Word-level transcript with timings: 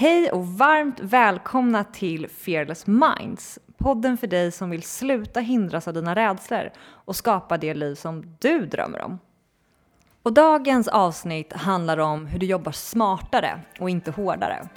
Hej 0.00 0.30
och 0.30 0.46
varmt 0.46 1.00
välkomna 1.00 1.84
till 1.84 2.28
Fearless 2.28 2.86
Minds, 2.86 3.58
podden 3.78 4.16
för 4.16 4.26
dig 4.26 4.52
som 4.52 4.70
vill 4.70 4.82
sluta 4.82 5.40
hindras 5.40 5.88
av 5.88 5.94
dina 5.94 6.14
rädslor 6.14 6.70
och 6.80 7.16
skapa 7.16 7.58
det 7.58 7.74
liv 7.74 7.94
som 7.94 8.36
du 8.38 8.66
drömmer 8.66 9.02
om. 9.02 9.18
Och 10.22 10.32
dagens 10.32 10.88
avsnitt 10.88 11.52
handlar 11.52 11.98
om 11.98 12.26
hur 12.26 12.38
du 12.38 12.46
jobbar 12.46 12.72
smartare 12.72 13.60
och 13.80 13.90
inte 13.90 14.10
hårdare. 14.10 14.68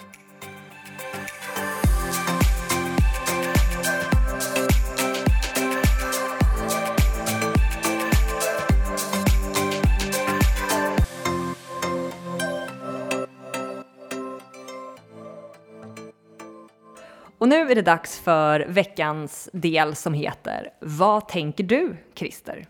Och 17.43 17.49
nu 17.49 17.71
är 17.71 17.75
det 17.75 17.81
dags 17.81 18.19
för 18.19 18.59
veckans 18.59 19.49
del 19.53 19.95
som 19.95 20.13
heter 20.13 20.69
Vad 20.79 21.27
tänker 21.27 21.63
du, 21.63 21.97
Christer? 22.15 22.65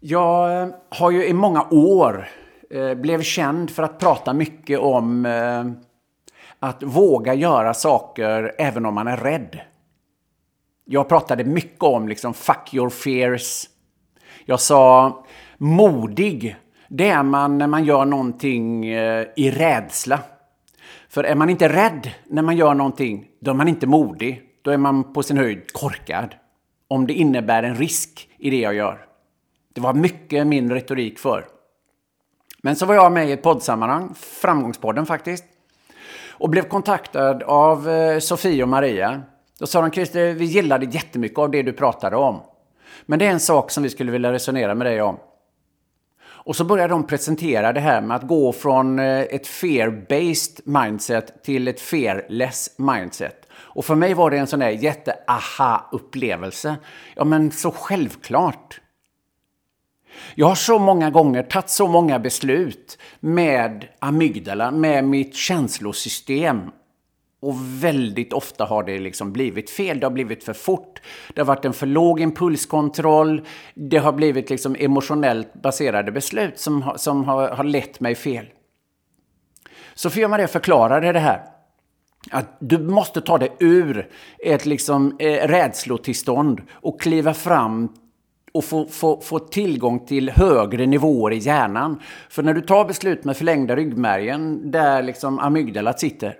Jag 0.00 0.62
eh, 0.62 0.68
har 0.88 1.10
ju 1.10 1.26
i 1.26 1.32
många 1.32 1.66
år 1.70 2.28
eh, 2.70 2.94
blev 2.94 3.22
känd 3.22 3.70
för 3.70 3.82
att 3.82 3.98
prata 3.98 4.32
mycket 4.32 4.78
om 4.78 5.26
eh, 5.26 5.64
att 6.58 6.82
våga 6.82 7.34
göra 7.34 7.74
saker 7.74 8.54
även 8.58 8.86
om 8.86 8.94
man 8.94 9.06
är 9.06 9.16
rädd. 9.16 9.60
Jag 10.84 11.08
pratade 11.08 11.44
mycket 11.44 11.82
om 11.82 12.08
liksom 12.08 12.34
fuck 12.34 12.74
your 12.74 12.90
fears. 12.90 13.68
Jag 14.44 14.60
sa 14.60 15.12
modig, 15.58 16.56
det 16.88 17.08
är 17.08 17.22
man 17.22 17.58
när 17.58 17.66
man 17.66 17.84
gör 17.84 18.04
någonting 18.04 18.86
eh, 18.86 19.26
i 19.36 19.50
rädsla. 19.50 20.20
För 21.08 21.24
är 21.24 21.34
man 21.34 21.50
inte 21.50 21.68
rädd 21.68 22.10
när 22.26 22.42
man 22.42 22.56
gör 22.56 22.74
någonting, 22.74 23.26
då 23.40 23.50
är 23.50 23.54
man 23.54 23.68
inte 23.68 23.86
modig. 23.86 24.42
Då 24.62 24.70
är 24.70 24.76
man 24.76 25.12
på 25.12 25.22
sin 25.22 25.36
höjd 25.36 25.72
korkad. 25.72 26.34
Om 26.88 27.06
det 27.06 27.12
innebär 27.12 27.62
en 27.62 27.74
risk 27.74 28.28
i 28.38 28.50
det 28.50 28.60
jag 28.60 28.74
gör. 28.74 29.06
Det 29.74 29.80
var 29.80 29.94
mycket 29.94 30.46
min 30.46 30.72
retorik 30.72 31.18
för. 31.18 31.46
Men 32.62 32.76
så 32.76 32.86
var 32.86 32.94
jag 32.94 33.12
med 33.12 33.28
i 33.28 33.32
ett 33.32 33.42
poddsammanhang, 33.42 34.14
Framgångspodden 34.14 35.06
faktiskt. 35.06 35.44
Och 36.30 36.50
blev 36.50 36.62
kontaktad 36.62 37.42
av 37.42 37.88
eh, 37.88 38.18
Sofie 38.18 38.62
och 38.62 38.68
Maria. 38.68 39.22
Då 39.58 39.66
sa 39.66 39.80
de, 39.80 39.90
Christer, 39.90 40.32
vi 40.32 40.44
gillade 40.44 40.86
jättemycket 40.86 41.38
av 41.38 41.50
det 41.50 41.62
du 41.62 41.72
pratade 41.72 42.16
om. 42.16 42.40
Men 43.06 43.18
det 43.18 43.26
är 43.26 43.30
en 43.30 43.40
sak 43.40 43.70
som 43.70 43.82
vi 43.82 43.90
skulle 43.90 44.12
vilja 44.12 44.32
resonera 44.32 44.74
med 44.74 44.86
dig 44.86 45.02
om. 45.02 45.18
Och 46.48 46.56
så 46.56 46.64
började 46.64 46.94
de 46.94 47.06
presentera 47.06 47.72
det 47.72 47.80
här 47.80 48.00
med 48.00 48.16
att 48.16 48.26
gå 48.26 48.52
från 48.52 48.98
eh, 48.98 49.20
ett 49.20 49.46
fear-based 49.46 50.60
mindset 50.64 51.44
till 51.44 51.68
ett 51.68 51.80
fearless 51.80 52.74
mindset. 52.78 53.48
Och 53.52 53.84
för 53.84 53.94
mig 53.94 54.14
var 54.14 54.30
det 54.30 54.38
en 54.38 54.46
sån 54.46 54.60
där 54.60 54.70
jätte-aha-upplevelse. 54.70 56.76
Ja, 57.16 57.24
men 57.24 57.50
så 57.50 57.70
självklart. 57.70 58.80
Jag 60.34 60.46
har 60.46 60.54
så 60.54 60.78
många 60.78 61.10
gånger 61.10 61.42
tagit 61.42 61.70
så 61.70 61.88
många 61.88 62.18
beslut 62.18 62.98
med 63.20 63.88
amygdala, 63.98 64.70
med 64.70 65.04
mitt 65.04 65.34
känslosystem. 65.34 66.70
Och 67.40 67.54
väldigt 67.84 68.32
ofta 68.32 68.64
har 68.64 68.82
det 68.82 68.98
liksom 68.98 69.32
blivit 69.32 69.70
fel. 69.70 70.00
Det 70.00 70.06
har 70.06 70.10
blivit 70.10 70.44
för 70.44 70.52
fort. 70.52 71.00
Det 71.34 71.40
har 71.40 71.46
varit 71.46 71.64
en 71.64 71.72
för 71.72 71.86
låg 71.86 72.20
impulskontroll. 72.20 73.46
Det 73.74 73.96
har 73.96 74.12
blivit 74.12 74.50
liksom 74.50 74.76
emotionellt 74.78 75.62
baserade 75.62 76.12
beslut 76.12 76.58
som, 76.58 76.82
har, 76.82 76.96
som 76.96 77.24
har, 77.24 77.48
har 77.48 77.64
lett 77.64 78.00
mig 78.00 78.14
fel. 78.14 78.46
Sofia 79.94 80.28
Maria 80.28 80.48
förklarade 80.48 81.12
det 81.12 81.18
här. 81.18 81.42
Att 82.30 82.56
du 82.60 82.78
måste 82.78 83.20
ta 83.20 83.38
dig 83.38 83.56
ur 83.58 84.08
ett 84.44 84.66
liksom, 84.66 85.16
eh, 85.18 85.48
rädslotillstånd 85.48 86.62
och 86.72 87.00
kliva 87.00 87.34
fram 87.34 87.88
och 88.52 88.64
få, 88.64 88.86
få, 88.86 89.20
få 89.20 89.38
tillgång 89.38 90.06
till 90.06 90.30
högre 90.30 90.86
nivåer 90.86 91.32
i 91.32 91.38
hjärnan. 91.38 92.00
För 92.28 92.42
när 92.42 92.54
du 92.54 92.60
tar 92.60 92.84
beslut 92.84 93.24
med 93.24 93.36
förlängda 93.36 93.76
ryggmärgen, 93.76 94.70
där 94.70 95.02
liksom 95.02 95.38
amygdalat 95.38 96.00
sitter, 96.00 96.36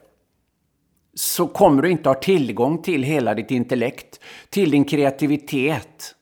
så 1.18 1.46
kommer 1.46 1.82
du 1.82 1.90
inte 1.90 2.08
ha 2.08 2.14
tillgång 2.14 2.82
till 2.82 3.02
hela 3.02 3.34
ditt 3.34 3.50
intellekt, 3.50 4.20
till 4.50 4.70
din 4.70 4.84
kreativitet, 4.84 6.14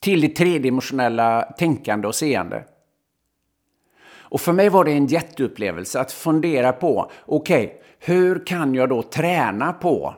till 0.00 0.20
ditt 0.20 0.36
tredimensionella 0.36 1.42
tänkande 1.42 2.08
och 2.08 2.14
seende. 2.14 2.64
Och 4.16 4.40
för 4.40 4.52
mig 4.52 4.68
var 4.68 4.84
det 4.84 4.92
en 4.92 5.06
jätteupplevelse 5.06 6.00
att 6.00 6.12
fundera 6.12 6.72
på, 6.72 7.10
okej, 7.26 7.64
okay, 7.64 7.78
hur 7.98 8.46
kan 8.46 8.74
jag 8.74 8.88
då 8.88 9.02
träna 9.02 9.72
på 9.72 10.14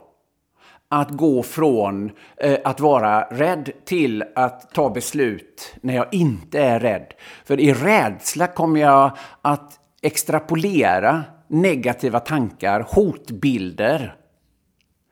att 0.89 1.11
gå 1.11 1.43
från 1.43 2.11
eh, 2.37 2.59
att 2.65 2.81
vara 2.81 3.21
rädd 3.21 3.71
till 3.85 4.25
att 4.35 4.75
ta 4.75 4.91
beslut 4.91 5.75
när 5.81 5.95
jag 5.95 6.15
inte 6.15 6.61
är 6.61 6.81
rädd. 6.81 7.15
För 7.45 7.61
i 7.61 7.73
rädsla 7.73 8.47
kommer 8.47 8.81
jag 8.81 9.17
att 9.43 9.81
extrapolera 10.03 11.25
negativa 11.49 12.21
tankar, 12.21 12.87
hotbilder 12.89 14.17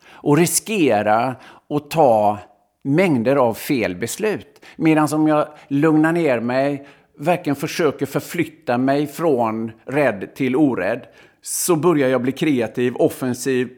och 0.07 0.37
riskera 0.37 1.37
att 1.69 1.91
ta 1.91 2.39
mängder 2.83 3.37
av 3.37 3.55
fel 3.55 3.97
beslut. 3.97 4.61
Medan 4.77 5.09
om 5.13 5.29
jag 5.29 5.49
lugnar 5.69 6.13
ner 6.13 6.41
mig, 6.41 6.87
verkligen 7.19 7.57
försöker 7.57 8.07
förflytta 8.07 8.79
mig 8.79 9.07
från 9.07 9.73
rädd 9.87 10.35
till 10.35 10.57
orädd, 10.57 11.07
så 11.43 11.77
börjar 11.77 12.09
jag 12.09 12.23
bli 12.23 12.33
kreativ, 12.33 12.97
offensiv, 12.97 13.69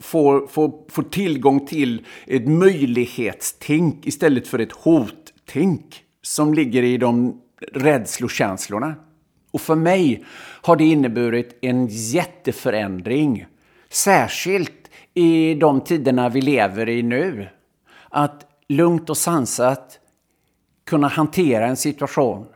får, 0.00 0.46
får, 0.46 0.72
får 0.90 1.02
tillgång 1.02 1.66
till 1.66 2.06
ett 2.26 2.48
möjlighetstänk 2.48 4.06
istället 4.06 4.48
för 4.48 4.58
ett 4.58 4.72
hottänk 4.72 6.02
som 6.22 6.54
ligger 6.54 6.82
i 6.82 6.96
de 6.96 7.40
rädslokänslorna. 7.72 8.94
Och 9.50 9.60
för 9.60 9.74
mig 9.74 10.24
har 10.62 10.76
det 10.76 10.84
inneburit 10.84 11.58
en 11.60 11.86
jätteförändring. 11.86 13.46
Särskilt 13.90 14.90
i 15.14 15.54
de 15.54 15.80
tiderna 15.80 16.28
vi 16.28 16.40
lever 16.40 16.88
i 16.88 17.02
nu. 17.02 17.48
Att 18.08 18.46
lugnt 18.68 19.10
och 19.10 19.16
sansat 19.16 19.98
kunna 20.86 21.08
hantera 21.08 21.66
en 21.66 21.76
situation. 21.76 22.46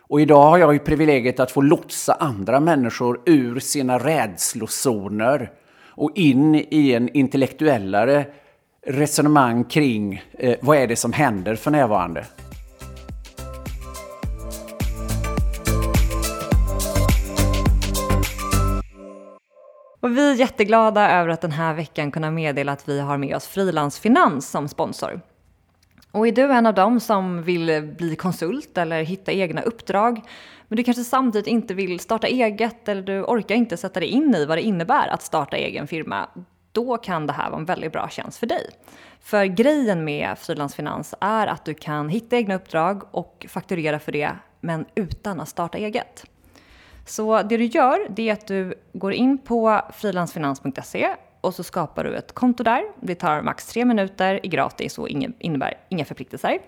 Och 0.00 0.20
idag 0.20 0.50
har 0.50 0.58
jag 0.58 0.72
ju 0.72 0.78
privilegiet 0.78 1.40
att 1.40 1.50
få 1.50 1.60
lotsa 1.60 2.14
andra 2.14 2.60
människor 2.60 3.20
ur 3.26 3.60
sina 3.60 3.98
rädslozoner 3.98 5.50
och 5.96 6.10
in 6.14 6.54
i 6.54 6.92
en 6.92 7.08
intellektuellare 7.08 8.26
resonemang 8.86 9.64
kring 9.64 10.22
eh, 10.32 10.56
vad 10.60 10.76
är 10.76 10.86
det 10.86 10.96
som 10.96 11.12
händer 11.12 11.54
för 11.54 11.70
närvarande. 11.70 12.24
Och 20.04 20.16
vi 20.16 20.30
är 20.30 20.34
jätteglada 20.34 21.10
över 21.10 21.28
att 21.28 21.40
den 21.40 21.52
här 21.52 21.74
veckan 21.74 22.10
kunna 22.10 22.30
meddela 22.30 22.72
att 22.72 22.88
vi 22.88 23.00
har 23.00 23.18
med 23.18 23.36
oss 23.36 23.46
Frilansfinans 23.46 24.50
som 24.50 24.68
sponsor. 24.68 25.20
Och 26.10 26.28
är 26.28 26.32
du 26.32 26.42
en 26.42 26.66
av 26.66 26.74
dem 26.74 27.00
som 27.00 27.42
vill 27.42 27.94
bli 27.98 28.16
konsult 28.16 28.78
eller 28.78 29.02
hitta 29.02 29.32
egna 29.32 29.62
uppdrag, 29.62 30.20
men 30.68 30.76
du 30.76 30.82
kanske 30.84 31.04
samtidigt 31.04 31.46
inte 31.46 31.74
vill 31.74 32.00
starta 32.00 32.26
eget 32.26 32.88
eller 32.88 33.02
du 33.02 33.22
orkar 33.22 33.54
inte 33.54 33.76
sätta 33.76 34.00
dig 34.00 34.08
in 34.08 34.34
i 34.34 34.46
vad 34.46 34.58
det 34.58 34.62
innebär 34.62 35.08
att 35.08 35.22
starta 35.22 35.56
egen 35.56 35.86
firma, 35.86 36.28
då 36.72 36.96
kan 36.96 37.26
det 37.26 37.32
här 37.32 37.50
vara 37.50 37.60
en 37.60 37.66
väldigt 37.66 37.92
bra 37.92 38.08
tjänst 38.08 38.38
för 38.38 38.46
dig. 38.46 38.70
För 39.20 39.44
grejen 39.44 40.04
med 40.04 40.38
frilansfinans 40.38 41.14
är 41.20 41.46
att 41.46 41.64
du 41.64 41.74
kan 41.74 42.08
hitta 42.08 42.36
egna 42.36 42.54
uppdrag 42.54 43.02
och 43.10 43.46
fakturera 43.48 43.98
för 43.98 44.12
det, 44.12 44.30
men 44.60 44.84
utan 44.94 45.40
att 45.40 45.48
starta 45.48 45.78
eget. 45.78 46.24
Så 47.06 47.42
det 47.42 47.56
du 47.56 47.64
gör, 47.64 48.06
det 48.10 48.28
är 48.28 48.32
att 48.32 48.46
du 48.46 48.74
går 48.92 49.12
in 49.12 49.38
på 49.38 49.80
frilansfinans.se 49.92 51.08
och 51.40 51.54
så 51.54 51.62
skapar 51.62 52.04
du 52.04 52.16
ett 52.16 52.34
konto 52.34 52.62
där. 52.62 52.84
Det 53.00 53.14
tar 53.14 53.42
max 53.42 53.66
tre 53.66 53.84
minuter, 53.84 54.40
är 54.42 54.48
gratis 54.48 54.98
och 54.98 55.08
innebär 55.38 55.74
inga 55.88 56.04
förpliktelser. 56.04 56.58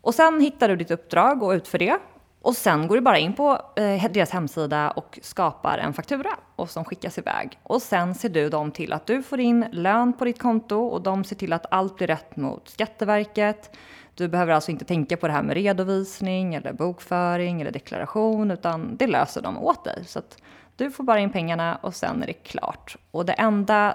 Och 0.00 0.14
sen 0.14 0.40
hittar 0.40 0.68
du 0.68 0.76
ditt 0.76 0.90
uppdrag 0.90 1.42
och 1.42 1.50
utför 1.50 1.78
det. 1.78 1.98
Och 2.42 2.56
sen 2.56 2.88
går 2.88 2.96
du 2.96 3.00
bara 3.00 3.18
in 3.18 3.32
på 3.32 3.60
eh, 3.76 4.10
deras 4.10 4.30
hemsida 4.30 4.90
och 4.90 5.18
skapar 5.22 5.78
en 5.78 5.92
faktura 5.92 6.30
och 6.56 6.70
som 6.70 6.84
skickas 6.84 7.18
iväg. 7.18 7.58
Och 7.62 7.82
sen 7.82 8.14
ser 8.14 8.28
du 8.28 8.48
dem 8.48 8.70
till 8.70 8.92
att 8.92 9.06
du 9.06 9.22
får 9.22 9.40
in 9.40 9.66
lön 9.72 10.12
på 10.12 10.24
ditt 10.24 10.38
konto 10.38 10.76
och 10.76 11.02
de 11.02 11.24
ser 11.24 11.36
till 11.36 11.52
att 11.52 11.66
allt 11.70 11.96
blir 11.96 12.06
rätt 12.06 12.36
mot 12.36 12.68
Skatteverket. 12.68 13.76
Du 14.18 14.28
behöver 14.28 14.52
alltså 14.52 14.70
inte 14.70 14.84
tänka 14.84 15.16
på 15.16 15.26
det 15.26 15.32
här 15.32 15.42
med 15.42 15.54
redovisning 15.54 16.54
eller 16.54 16.72
bokföring 16.72 17.60
eller 17.60 17.70
deklaration 17.70 18.50
utan 18.50 18.96
det 18.96 19.06
löser 19.06 19.42
de 19.42 19.58
åt 19.58 19.84
dig. 19.84 20.04
Så 20.06 20.18
att 20.18 20.36
du 20.76 20.90
får 20.90 21.04
bara 21.04 21.18
in 21.18 21.30
pengarna 21.30 21.78
och 21.82 21.94
sen 21.94 22.22
är 22.22 22.26
det 22.26 22.32
klart. 22.32 22.96
Och 23.10 23.26
det 23.26 23.32
enda 23.32 23.94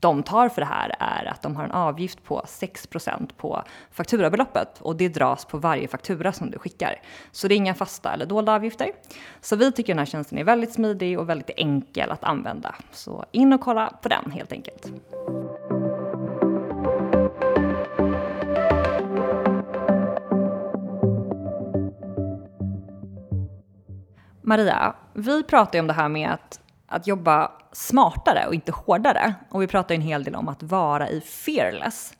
de 0.00 0.22
tar 0.22 0.48
för 0.48 0.60
det 0.60 0.66
här 0.66 0.94
är 0.98 1.24
att 1.24 1.42
de 1.42 1.56
har 1.56 1.64
en 1.64 1.70
avgift 1.70 2.24
på 2.24 2.42
6% 2.46 3.30
på 3.36 3.62
fakturabeloppet 3.90 4.80
och 4.80 4.96
det 4.96 5.08
dras 5.08 5.44
på 5.44 5.58
varje 5.58 5.88
faktura 5.88 6.32
som 6.32 6.50
du 6.50 6.58
skickar. 6.58 7.00
Så 7.32 7.48
det 7.48 7.54
är 7.54 7.56
inga 7.56 7.74
fasta 7.74 8.12
eller 8.12 8.26
dolda 8.26 8.52
avgifter. 8.52 8.92
Så 9.40 9.56
vi 9.56 9.72
tycker 9.72 9.92
den 9.92 9.98
här 9.98 10.06
tjänsten 10.06 10.38
är 10.38 10.44
väldigt 10.44 10.72
smidig 10.72 11.18
och 11.18 11.28
väldigt 11.28 11.50
enkel 11.56 12.10
att 12.10 12.24
använda. 12.24 12.74
Så 12.92 13.24
in 13.32 13.52
och 13.52 13.60
kolla 13.60 13.92
på 14.02 14.08
den 14.08 14.30
helt 14.30 14.52
enkelt. 14.52 14.92
Maria, 24.46 24.94
vi 25.12 25.42
pratar 25.42 25.74
ju 25.74 25.80
om 25.80 25.86
det 25.86 25.92
här 25.92 26.08
med 26.08 26.30
att, 26.30 26.60
att 26.86 27.06
jobba 27.06 27.52
smartare 27.72 28.46
och 28.46 28.54
inte 28.54 28.72
hårdare. 28.72 29.34
Och 29.50 29.62
vi 29.62 29.66
pratar 29.66 29.94
ju 29.94 29.96
en 29.96 30.06
hel 30.06 30.24
del 30.24 30.34
om 30.34 30.48
att 30.48 30.62
vara 30.62 31.08
i 31.10 31.20
fearless. 31.20 32.14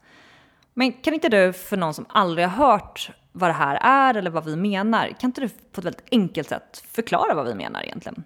Men 0.74 0.92
kan 0.92 1.14
inte 1.14 1.28
du, 1.28 1.52
för 1.52 1.76
någon 1.76 1.94
som 1.94 2.06
aldrig 2.08 2.48
har 2.48 2.68
hört 2.68 3.10
vad 3.32 3.50
det 3.50 3.54
här 3.54 3.78
är 3.82 4.14
eller 4.14 4.30
vad 4.30 4.44
vi 4.44 4.56
menar, 4.56 5.08
kan 5.20 5.28
inte 5.28 5.40
du 5.40 5.48
på 5.48 5.80
ett 5.80 5.84
väldigt 5.84 6.04
enkelt 6.10 6.48
sätt 6.48 6.84
förklara 6.92 7.34
vad 7.34 7.46
vi 7.46 7.54
menar 7.54 7.82
egentligen? 7.82 8.24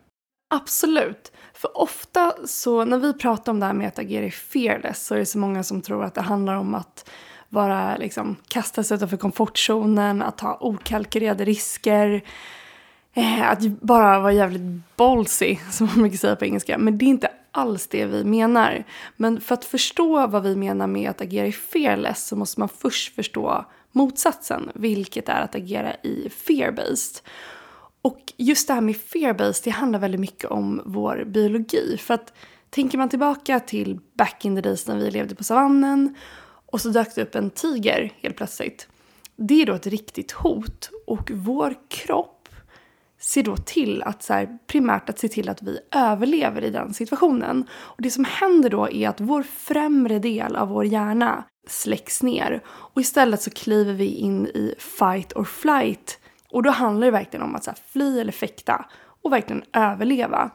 Absolut. 0.55 1.33
För 1.53 1.79
ofta 1.79 2.35
så 2.47 2.85
när 2.85 2.99
vi 2.99 3.13
pratar 3.13 3.53
om 3.53 3.61
det 3.61 3.67
här 3.67 3.73
med 3.73 3.89
att 3.89 3.99
agera 3.99 4.25
i 4.25 4.31
fearless 4.31 5.07
så 5.07 5.15
är 5.15 5.19
det 5.19 5.27
så 5.27 5.39
många 5.39 5.63
som 5.63 5.83
tror 5.83 6.05
att 6.05 6.15
det 6.15 6.23
handlar 6.23 6.55
om 6.55 6.75
att 6.75 7.11
vara 7.49 7.97
liksom 7.97 8.37
kasta 8.49 8.83
sig 8.83 8.95
utanför 8.95 9.17
komfortzonen, 9.17 10.23
att 10.23 10.39
ta 10.39 10.59
okalkylerade 10.61 11.45
risker, 11.45 12.23
eh, 13.19 13.51
att 13.51 13.61
bara 13.81 14.21
vara 14.21 14.33
jävligt 14.33 14.97
ballsy, 14.97 15.57
som 15.71 15.87
man 15.87 16.03
mycket 16.03 16.21
säger 16.21 16.37
på 16.37 16.45
engelska. 16.45 16.79
Men 16.79 16.99
det 16.99 17.05
är 17.05 17.09
inte 17.09 17.31
alls 17.51 17.87
det 17.87 18.07
vi 18.07 18.25
menar. 18.25 18.85
Men 19.17 19.41
för 19.41 19.55
att 19.55 19.65
förstå 19.65 20.27
vad 20.27 20.43
vi 20.43 20.57
menar 20.57 20.87
med 20.87 21.11
att 21.11 21.21
agera 21.21 21.47
i 21.47 21.53
fearless 21.53 22.27
så 22.27 22.37
måste 22.37 22.61
man 22.61 22.69
först 22.69 23.15
förstå 23.15 23.65
motsatsen, 23.93 24.71
vilket 24.75 25.29
är 25.29 25.41
att 25.41 25.55
agera 25.55 25.95
i 25.95 26.29
fear-based. 26.29 27.23
Och 28.03 28.33
just 28.37 28.69
det 28.69 28.75
här 28.75 28.81
med 28.81 28.95
fear-based, 28.95 29.65
det 29.65 29.71
handlar 29.71 29.99
väldigt 29.99 30.21
mycket 30.21 30.51
om 30.51 30.83
vår 30.85 31.25
biologi. 31.27 31.97
För 32.01 32.15
att 32.15 32.33
tänker 32.71 32.99
man 32.99 33.09
tillbaka 33.09 33.61
till 33.61 34.01
back 34.15 34.45
in 34.45 34.57
the 34.57 34.61
days 34.61 34.87
när 34.87 34.97
vi 34.97 35.11
levde 35.11 35.35
på 35.35 35.45
savannen 35.45 36.15
och 36.67 36.81
så 36.81 36.89
dök 36.89 37.15
det 37.15 37.23
upp 37.23 37.35
en 37.35 37.51
tiger 37.51 38.13
helt 38.23 38.37
plötsligt. 38.37 38.89
Det 39.37 39.63
är 39.63 39.67
då 39.67 39.75
ett 39.75 39.87
riktigt 39.87 40.33
hot 40.33 40.91
och 41.07 41.31
vår 41.35 41.75
kropp 41.89 42.38
ser 43.21 43.43
då 43.43 43.57
till 43.57 44.03
att 44.03 44.23
så 44.23 44.33
här, 44.33 44.59
primärt 44.67 45.09
att 45.09 45.19
se 45.19 45.29
till 45.29 45.49
att 45.49 45.63
vi 45.63 45.79
överlever 45.91 46.65
i 46.65 46.71
den 46.71 46.95
situationen. 46.95 47.65
Och 47.73 48.03
det 48.03 48.11
som 48.11 48.25
händer 48.25 48.71
då 48.71 48.89
är 48.89 49.09
att 49.09 49.21
vår 49.21 49.43
främre 49.43 50.19
del 50.19 50.57
av 50.57 50.69
vår 50.69 50.85
hjärna 50.85 51.45
släcks 51.69 52.23
ner 52.23 52.63
och 52.67 53.01
istället 53.01 53.43
så 53.43 53.51
kliver 53.51 53.93
vi 53.93 54.07
in 54.07 54.47
i 54.47 54.75
fight 54.79 55.37
or 55.37 55.45
flight. 55.45 56.19
Och 56.51 56.63
då 56.63 56.71
handlar 56.71 57.07
det 57.07 57.11
verkligen 57.11 57.45
om 57.45 57.55
att 57.55 57.65
så 57.65 57.71
här, 57.71 57.79
fly 57.87 58.21
eller 58.21 58.33
fäkta 58.33 58.87
och 59.23 59.33
verkligen 59.33 59.63
överleva. 59.73 60.51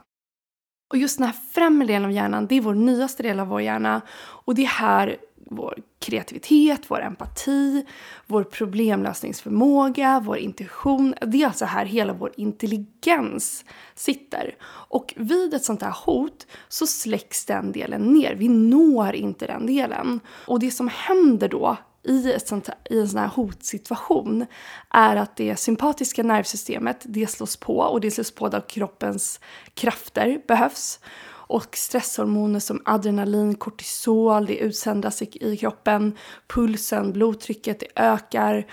Och 0.93 0.97
just 0.97 1.17
den 1.17 1.27
här 1.27 1.35
främre 1.53 1.87
delen 1.87 2.05
av 2.05 2.11
hjärnan, 2.11 2.47
det 2.47 2.55
är 2.55 2.61
vår 2.61 2.73
nyaste 2.73 3.23
del 3.23 3.39
av 3.39 3.47
vår 3.47 3.61
hjärna 3.61 4.01
och 4.17 4.55
det 4.55 4.63
är 4.63 4.67
här 4.67 5.17
vår 5.55 5.79
kreativitet, 5.99 6.81
vår 6.87 7.01
empati, 7.01 7.85
vår 8.27 8.43
problemlösningsförmåga, 8.43 10.21
vår 10.25 10.37
intuition. 10.37 11.15
Det 11.21 11.43
är 11.43 11.47
alltså 11.47 11.65
här 11.65 11.85
hela 11.85 12.13
vår 12.13 12.31
intelligens 12.37 13.65
sitter. 13.95 14.55
Och 14.89 15.13
vid 15.17 15.53
ett 15.53 15.63
sånt 15.63 15.81
här 15.81 15.95
hot 16.05 16.47
så 16.67 16.87
släcks 16.87 17.45
den 17.45 17.71
delen 17.71 18.01
ner. 18.01 18.35
Vi 18.35 18.47
når 18.47 19.15
inte 19.15 19.47
den 19.47 19.65
delen. 19.65 20.19
Och 20.47 20.59
det 20.59 20.71
som 20.71 20.87
händer 20.87 21.47
då 21.47 21.77
i, 22.03 22.33
ett 22.33 22.47
sånt 22.47 22.67
här, 22.67 22.77
i 22.89 22.99
en 22.99 23.09
sån 23.09 23.19
här 23.19 23.27
hotsituation 23.27 24.45
är 24.89 25.15
att 25.15 25.35
det 25.35 25.55
sympatiska 25.55 26.23
nervsystemet 26.23 27.01
det 27.03 27.27
slås 27.27 27.57
på 27.57 27.77
och 27.77 28.01
det 28.01 28.11
slås 28.11 28.31
på 28.31 28.49
där 28.49 28.69
kroppens 28.69 29.39
krafter 29.73 30.41
behövs 30.47 30.99
och 31.47 31.77
stresshormoner 31.77 32.59
som 32.59 32.81
adrenalin, 32.85 33.55
kortisol, 33.55 34.45
det 34.45 34.57
utsöndras 34.57 35.21
i, 35.21 35.57
kroppen, 35.57 36.17
pulsen, 36.47 37.13
blodtrycket, 37.13 37.79
det 37.79 37.87
ökar. 37.95 38.67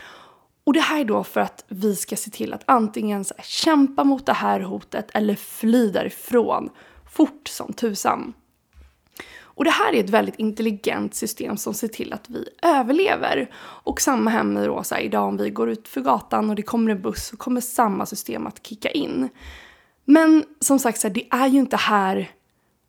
Och 0.64 0.72
det 0.72 0.80
här 0.80 1.00
är 1.00 1.04
då 1.04 1.24
för 1.24 1.40
att 1.40 1.64
vi 1.68 1.96
ska 1.96 2.16
se 2.16 2.30
till 2.30 2.54
att 2.54 2.62
antingen 2.66 3.24
här, 3.36 3.44
kämpa 3.44 4.04
mot 4.04 4.26
det 4.26 4.32
här 4.32 4.60
hotet 4.60 5.10
eller 5.14 5.34
fly 5.34 5.90
därifrån 5.90 6.70
fort 7.10 7.48
som 7.48 7.72
tusan. 7.72 8.32
Och 9.60 9.64
det 9.64 9.70
här 9.70 9.92
är 9.92 10.04
ett 10.04 10.10
väldigt 10.10 10.36
intelligent 10.36 11.14
system 11.14 11.56
som 11.56 11.74
ser 11.74 11.88
till 11.88 12.12
att 12.12 12.30
vi 12.30 12.48
överlever. 12.62 13.50
Och 13.58 14.00
samma 14.00 14.30
händer 14.30 14.66
då 14.66 14.82
så 14.82 14.94
här, 14.94 15.02
idag 15.02 15.28
om 15.28 15.36
vi 15.36 15.50
går 15.50 15.70
ut 15.70 15.88
för 15.88 16.00
gatan 16.00 16.50
och 16.50 16.56
det 16.56 16.62
kommer 16.62 16.90
en 16.90 17.02
buss 17.02 17.26
så 17.26 17.36
kommer 17.36 17.60
samma 17.60 18.06
system 18.06 18.46
att 18.46 18.66
kicka 18.66 18.90
in. 18.90 19.28
Men 20.04 20.44
som 20.60 20.78
sagt, 20.78 21.00
så 21.00 21.08
här, 21.08 21.14
det 21.14 21.26
är 21.30 21.46
ju 21.46 21.58
inte 21.58 21.76
här 21.76 22.30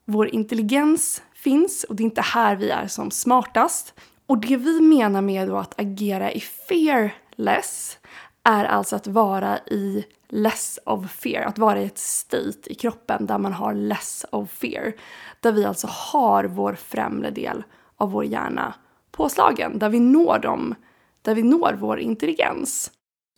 vår 0.05 0.27
intelligens 0.27 1.21
finns 1.33 1.83
och 1.83 1.95
det 1.95 2.03
är 2.03 2.05
inte 2.05 2.21
här 2.21 2.55
vi 2.55 2.69
är 2.69 2.87
som 2.87 3.11
smartast. 3.11 3.93
Och 4.25 4.37
det 4.37 4.57
vi 4.57 4.81
menar 4.81 5.21
med 5.21 5.47
då 5.47 5.57
att 5.57 5.79
agera 5.79 6.31
i 6.31 6.39
fearless 6.39 7.97
är 8.43 8.65
alltså 8.65 8.95
att 8.95 9.07
vara 9.07 9.57
i 9.57 10.05
less 10.29 10.79
of 10.85 11.11
fear, 11.11 11.43
att 11.43 11.57
vara 11.57 11.81
i 11.81 11.85
ett 11.85 11.97
state 11.97 12.71
i 12.71 12.75
kroppen 12.75 13.25
där 13.25 13.37
man 13.37 13.53
har 13.53 13.73
less 13.73 14.25
of 14.31 14.51
fear. 14.51 14.93
Där 15.39 15.51
vi 15.51 15.65
alltså 15.65 15.87
har 15.89 16.43
vår 16.43 16.73
främre 16.73 17.31
del 17.31 17.63
av 17.97 18.11
vår 18.11 18.25
hjärna 18.25 18.73
påslagen, 19.11 19.79
där 19.79 19.89
vi 19.89 19.99
når 19.99 20.39
dem, 20.39 20.75
där 21.21 21.35
vi 21.35 21.43
når 21.43 21.77
vår 21.79 21.99
intelligens. 21.99 22.91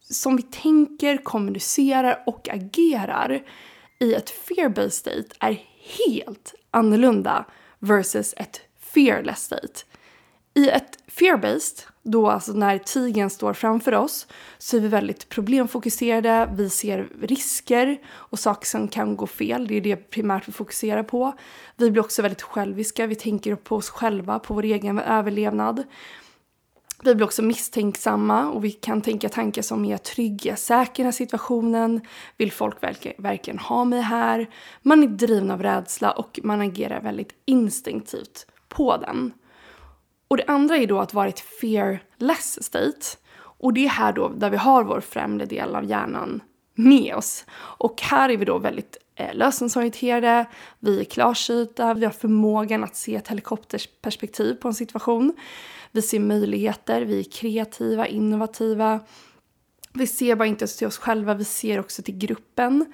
Som 0.09 0.35
vi 0.35 0.43
tänker, 0.43 1.17
kommunicerar 1.17 2.23
och 2.25 2.49
agerar 2.49 3.43
i 3.99 4.13
ett 4.13 4.29
fear-based 4.29 4.89
state 4.89 5.35
är 5.39 5.59
helt 5.97 6.53
annorlunda 6.71 7.45
versus 7.79 8.33
ett 8.37 8.61
fearless 8.79 9.43
state. 9.43 9.83
I 10.53 10.69
ett 10.69 10.97
fear-based, 11.07 11.85
då 12.03 12.29
alltså 12.29 12.53
när 12.53 12.77
tigern 12.77 13.29
står 13.29 13.53
framför 13.53 13.93
oss, 13.93 14.27
så 14.57 14.77
är 14.77 14.81
vi 14.81 14.87
väldigt 14.87 15.29
problemfokuserade, 15.29 16.49
vi 16.55 16.69
ser 16.69 17.07
risker 17.21 17.97
och 18.07 18.39
saker 18.39 18.67
som 18.67 18.87
kan 18.87 19.15
gå 19.15 19.27
fel, 19.27 19.67
det 19.67 19.75
är 19.75 19.81
det 19.81 19.95
primärt 19.95 20.47
vi 20.47 20.51
fokuserar 20.51 21.03
på. 21.03 21.33
Vi 21.75 21.91
blir 21.91 22.01
också 22.01 22.21
väldigt 22.21 22.41
själviska, 22.41 23.07
vi 23.07 23.15
tänker 23.15 23.55
på 23.55 23.75
oss 23.75 23.89
själva, 23.89 24.39
på 24.39 24.53
vår 24.53 24.63
egen 24.63 24.99
överlevnad. 24.99 25.83
Vi 27.05 27.15
blir 27.15 27.25
också 27.25 27.41
misstänksamma 27.41 28.49
och 28.49 28.63
vi 28.63 28.71
kan 28.71 29.01
tänka 29.01 29.29
tankar 29.29 29.61
som 29.61 29.85
är 29.85 29.97
trygga, 29.97 30.55
säkra 30.55 30.85
säker 30.85 30.93
i 30.93 31.03
den 31.03 31.05
här 31.05 31.11
situationen, 31.11 32.01
vill 32.37 32.51
folk 32.51 32.83
verkligen, 32.83 33.23
verkligen 33.23 33.59
ha 33.59 33.85
mig 33.85 34.01
här? 34.01 34.49
Man 34.81 35.03
är 35.03 35.07
driven 35.07 35.51
av 35.51 35.63
rädsla 35.63 36.11
och 36.11 36.39
man 36.43 36.61
agerar 36.61 37.01
väldigt 37.01 37.33
instinktivt 37.45 38.47
på 38.69 38.97
den. 38.97 39.33
Och 40.27 40.37
det 40.37 40.43
andra 40.47 40.77
är 40.77 40.87
då 40.87 40.99
att 40.99 41.13
vara 41.13 41.27
i 41.27 41.29
ett 41.29 41.39
fearless 41.39 42.63
state. 42.63 43.17
Och 43.35 43.73
det 43.73 43.85
är 43.85 43.89
här 43.89 44.13
då 44.13 44.29
där 44.29 44.49
vi 44.49 44.57
har 44.57 44.83
vår 44.83 44.99
främre 44.99 45.45
del 45.45 45.75
av 45.75 45.85
hjärnan 45.85 46.41
med 46.75 47.15
oss. 47.15 47.45
Och 47.53 48.01
här 48.01 48.29
är 48.29 48.37
vi 48.37 48.45
då 48.45 48.57
väldigt 48.57 48.97
eh, 49.15 49.33
lösningsorienterade, 49.33 50.45
vi 50.79 50.99
är 50.99 51.03
klarsynta, 51.03 51.93
vi 51.93 52.05
har 52.05 52.11
förmågan 52.11 52.83
att 52.83 52.95
se 52.95 53.15
ett 53.15 53.27
helikopterperspektiv 53.27 54.53
på 54.53 54.67
en 54.67 54.73
situation. 54.73 55.33
Vi 55.95 56.01
ser 56.01 56.19
möjligheter, 56.19 57.01
vi 57.01 57.19
är 57.19 57.23
kreativa, 57.23 58.07
innovativa. 58.07 58.99
Vi 59.93 60.07
ser 60.07 60.35
bara 60.35 60.47
inte 60.47 60.67
till 60.67 60.87
oss 60.87 60.97
själva, 60.97 61.33
vi 61.33 61.45
ser 61.45 61.79
också 61.79 62.03
till 62.03 62.17
gruppen. 62.17 62.93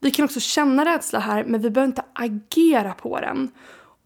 Vi 0.00 0.10
kan 0.10 0.24
också 0.24 0.40
känna 0.40 0.84
rädsla 0.84 1.18
här, 1.18 1.44
men 1.44 1.62
vi 1.62 1.70
behöver 1.70 1.88
inte 1.88 2.04
agera 2.12 2.94
på 2.94 3.20
den. 3.20 3.50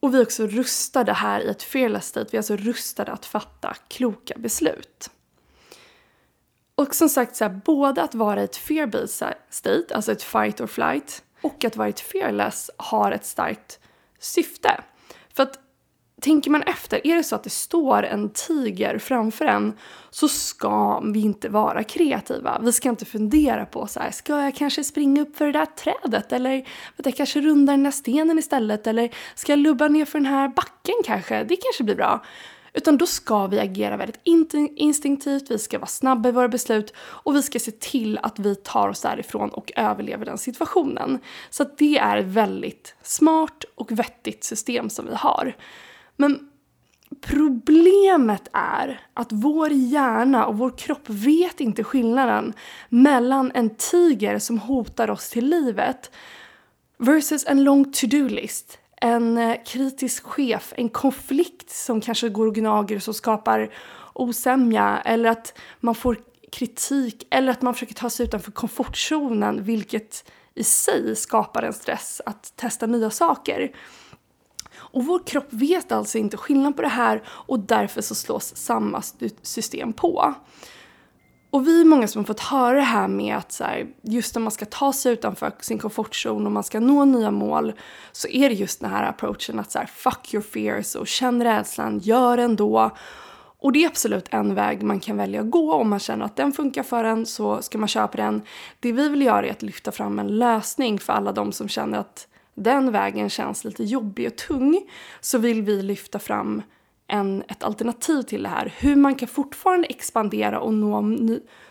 Och 0.01 0.15
vi 0.15 0.19
är 0.19 0.23
också 0.23 0.47
rustade 0.47 1.13
här 1.13 1.41
i 1.41 1.49
ett 1.49 1.63
fearless 1.63 2.07
state. 2.07 2.29
Vi 2.33 2.37
är 2.37 2.41
alltså 2.41 2.57
rustade 2.57 3.13
att 3.13 3.27
fatta 3.27 3.77
kloka 3.89 4.35
beslut. 4.37 5.11
Och 6.75 6.95
som 6.95 7.09
sagt, 7.09 7.37
så 7.37 7.45
här, 7.45 7.61
både 7.65 8.03
att 8.03 8.15
vara 8.15 8.41
i 8.41 8.45
ett 8.45 8.57
fear-based 8.57 9.35
state, 9.51 9.95
alltså 9.95 10.13
ett 10.13 10.23
fight 10.23 10.61
or 10.61 10.67
flight, 10.67 11.23
och 11.43 11.65
att 11.65 11.77
vara 11.77 11.89
i 11.89 11.91
ett 11.91 12.01
fearless 12.01 12.71
har 12.77 13.13
ett 13.13 13.27
starkt 13.27 13.79
syfte. 14.19 14.81
För 15.35 15.43
att 15.43 15.59
tänker 16.21 16.51
man 16.51 16.63
efter, 16.63 17.07
är 17.07 17.17
det 17.17 17.25
så 17.25 17.35
att 17.37 17.45
det 17.45 17.51
står 17.51 18.03
en 18.03 18.31
tiger 18.31 18.99
framför 18.99 19.45
en 19.45 19.73
så 20.11 20.29
ska 20.29 21.01
vi 21.01 21.21
inte 21.21 21.49
vara 21.49 21.85
kreativa. 21.85 22.59
Vi 22.63 22.73
ska 22.73 22.89
inte 22.89 23.05
fundera 23.05 23.67
på 23.67 23.87
så 23.87 24.01
här, 24.01 24.11
ska 24.11 24.41
jag 24.41 24.55
kanske 24.55 24.85
springa 24.85 25.23
upp 25.23 25.37
för 25.37 25.47
det 25.47 25.53
där 25.53 25.67
trädet 25.67 26.33
eller 26.33 26.57
vet 26.97 27.07
jag, 27.07 27.17
kanske 27.17 27.41
runda 27.41 27.73
den 27.73 27.83
där 27.83 27.91
stenen 27.91 28.39
istället 28.39 28.87
eller 28.87 29.11
ska 29.35 29.53
jag 29.53 29.59
lubba 29.59 29.89
ner 29.89 30.05
för 30.05 30.19
den 30.19 30.27
här 30.27 30.49
backen 30.49 30.95
kanske, 31.05 31.45
det 31.45 31.57
kanske 31.57 31.85
blir 31.85 31.97
bra. 31.97 32.25
Utan 32.73 32.99
då 32.99 33.07
ska 33.07 33.47
vi 33.47 33.59
agera 33.61 33.97
väldigt 33.97 34.21
instinktivt, 34.77 35.51
vi 35.51 35.59
ska 35.59 35.79
vara 35.79 35.87
snabba 35.87 36.29
i 36.29 36.33
våra 36.33 36.49
beslut 36.49 36.95
och 36.99 37.37
vi 37.37 37.43
ska 37.43 37.59
se 37.59 37.71
till 37.71 38.19
att 38.23 38.39
vi 38.39 38.55
tar 38.55 38.89
oss 38.89 39.01
därifrån 39.01 39.51
och 39.51 39.73
överlever 39.77 40.25
den 40.25 40.39
situationen. 40.39 41.19
Så 41.51 41.63
att 41.63 41.79
det 41.79 41.99
är 41.99 42.17
ett 42.17 42.27
väldigt 42.27 42.95
smart 43.03 43.65
och 43.75 43.93
vettigt 43.93 44.45
system 44.45 44.91
som 44.91 45.07
vi 45.07 45.15
har. 45.15 45.57
Men 46.21 46.49
problemet 47.21 48.49
är 48.53 49.01
att 49.15 49.33
vår 49.33 49.71
hjärna 49.73 50.47
och 50.47 50.59
vår 50.59 50.79
kropp 50.79 51.09
vet 51.09 51.61
inte 51.61 51.85
skillnaden 51.85 52.53
mellan 52.89 53.53
en 53.55 53.71
tiger 53.71 54.39
som 54.39 54.59
hotar 54.59 55.11
oss 55.11 55.31
till 55.31 55.49
livet 55.49 56.11
versus 56.99 57.47
en 57.47 57.65
lång 57.65 57.93
to-do-list. 57.93 58.79
En 59.01 59.39
eh, 59.39 59.57
kritisk 59.67 60.25
chef, 60.25 60.73
en 60.77 60.89
konflikt 60.89 61.71
som 61.71 62.01
kanske 62.01 62.29
går 62.29 62.47
och 62.47 62.55
gnager 62.55 62.99
som 62.99 63.15
skapar 63.15 63.75
osämja 64.13 65.03
eller 65.05 65.31
att 65.31 65.59
man 65.81 65.95
får 65.95 66.19
kritik 66.53 67.27
eller 67.31 67.53
att 67.53 67.63
man 67.63 67.75
försöker 67.75 67.95
ta 67.95 68.11
sig 68.11 68.27
utanför 68.27 68.53
komfortzonen 68.53 69.65
vilket 69.65 70.31
i 70.55 70.65
sig 70.65 71.17
skapar 71.17 71.63
en 71.63 71.73
stress 71.73 72.21
att 72.27 72.53
testa 72.57 72.87
nya 72.87 73.11
saker. 73.11 73.71
Och 74.79 75.05
vår 75.05 75.27
kropp 75.27 75.49
vet 75.49 75.93
alltså 75.93 76.19
inte 76.19 76.37
skillnad 76.37 76.77
på 76.77 76.83
det 76.83 76.89
här 76.89 77.23
och 77.27 77.61
därför 77.61 78.01
så 78.01 78.15
slås 78.15 78.57
samma 78.57 79.03
system 79.43 79.93
på. 79.93 80.35
Och 81.51 81.67
vi 81.67 81.81
är 81.81 81.85
många 81.85 82.09
som 82.09 82.21
har 82.21 82.27
fått 82.27 82.41
höra 82.41 82.77
det 82.77 82.83
här 82.83 83.09
med 83.09 83.37
att 83.37 83.53
så 83.53 83.65
här, 83.65 83.87
just 84.03 84.35
när 84.35 84.43
man 84.43 84.51
ska 84.51 84.65
ta 84.65 84.93
sig 84.93 85.13
utanför 85.13 85.53
sin 85.61 85.79
komfortzon 85.79 86.47
och 86.47 86.53
man 86.53 86.65
ska 86.65 86.81
nå 86.81 87.05
nya 87.05 87.31
mål 87.31 87.73
så 88.13 88.29
är 88.29 88.49
det 88.49 88.55
just 88.55 88.81
den 88.81 88.91
här 88.91 89.09
approachen 89.09 89.59
att 89.59 89.71
så 89.71 89.79
här, 89.79 89.87
fuck 89.87 90.35
your 90.35 90.43
fears 90.43 90.95
och 90.95 91.07
känn 91.07 91.43
rädslan, 91.43 91.99
gör 91.99 92.39
ändå. 92.39 92.91
Och 93.61 93.73
det 93.73 93.85
är 93.85 93.87
absolut 93.87 94.27
en 94.31 94.55
väg 94.55 94.83
man 94.83 95.01
kan 95.01 95.17
välja 95.17 95.41
att 95.41 95.51
gå 95.51 95.75
om 95.75 95.91
man 95.91 95.99
känner 95.99 96.25
att 96.25 96.37
den 96.37 96.53
funkar 96.53 96.83
för 96.83 97.05
en 97.05 97.27
så 97.27 97.63
ska 97.63 97.79
man 97.79 97.89
köpa 97.89 98.17
den. 98.17 98.43
Det 98.81 98.93
vi 98.93 99.09
vill 99.09 99.23
göra 99.23 99.47
är 99.47 99.51
att 99.51 99.63
lyfta 99.63 99.93
fram 99.93 100.19
en 100.19 100.39
lösning 100.39 100.99
för 100.99 101.13
alla 101.13 101.33
de 101.33 101.53
som 101.53 101.69
känner 101.69 101.99
att 101.99 102.29
den 102.63 102.93
vägen 102.93 103.31
känns 103.31 103.65
lite 103.65 103.85
jobbig 103.85 104.27
och 104.27 104.37
tung 104.37 104.81
så 105.21 105.39
vill 105.39 105.63
vi 105.63 105.83
lyfta 105.83 106.19
fram 106.19 106.63
en, 107.09 107.43
ett 107.49 107.63
alternativ 107.63 108.23
till 108.23 108.43
det 108.43 108.49
här. 108.49 108.75
Hur 108.79 108.97
man 108.97 109.15
kan 109.15 109.29
fortfarande 109.29 109.87
expandera 109.89 110.61
och 110.61 110.75
nå, 110.75 111.03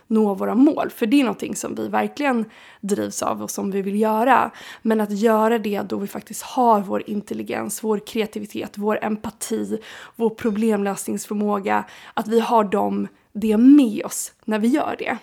nå 0.08 0.34
våra 0.34 0.56
mål. 0.56 0.90
För 0.90 1.06
det 1.06 1.20
är 1.20 1.24
någonting 1.24 1.56
som 1.56 1.76
vi 1.76 1.88
verkligen 1.88 2.46
drivs 2.82 3.24
av 3.24 3.44
och 3.44 3.52
som 3.52 3.72
vi 3.72 3.82
vill 3.82 4.02
göra. 4.02 4.52
Men 4.82 5.02
att 5.02 5.12
göra 5.12 5.60
det 5.60 5.82
då 5.82 5.98
vi 5.98 6.08
faktiskt 6.08 6.42
har 6.42 6.82
vår 6.82 7.10
intelligens, 7.10 7.84
vår 7.84 8.00
kreativitet, 8.08 8.78
vår 8.78 9.00
empati, 9.02 9.82
vår 10.16 10.30
problemlösningsförmåga. 10.30 11.84
Att 12.14 12.28
vi 12.28 12.40
har 12.40 12.64
dem, 12.64 13.08
det 13.34 13.58
med 13.58 14.06
oss 14.06 14.34
när 14.46 14.60
vi 14.60 14.68
gör 14.68 14.96
det. 15.00 15.18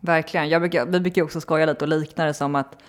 Verkligen. 0.00 0.48
Jag 0.48 0.62
brukar, 0.62 0.86
vi 0.86 1.00
brukar 1.00 1.22
också 1.22 1.40
skoja 1.40 1.66
lite 1.66 1.84
och 1.84 1.88
likna 1.88 2.24
det 2.24 2.34
som 2.34 2.54
att 2.54 2.82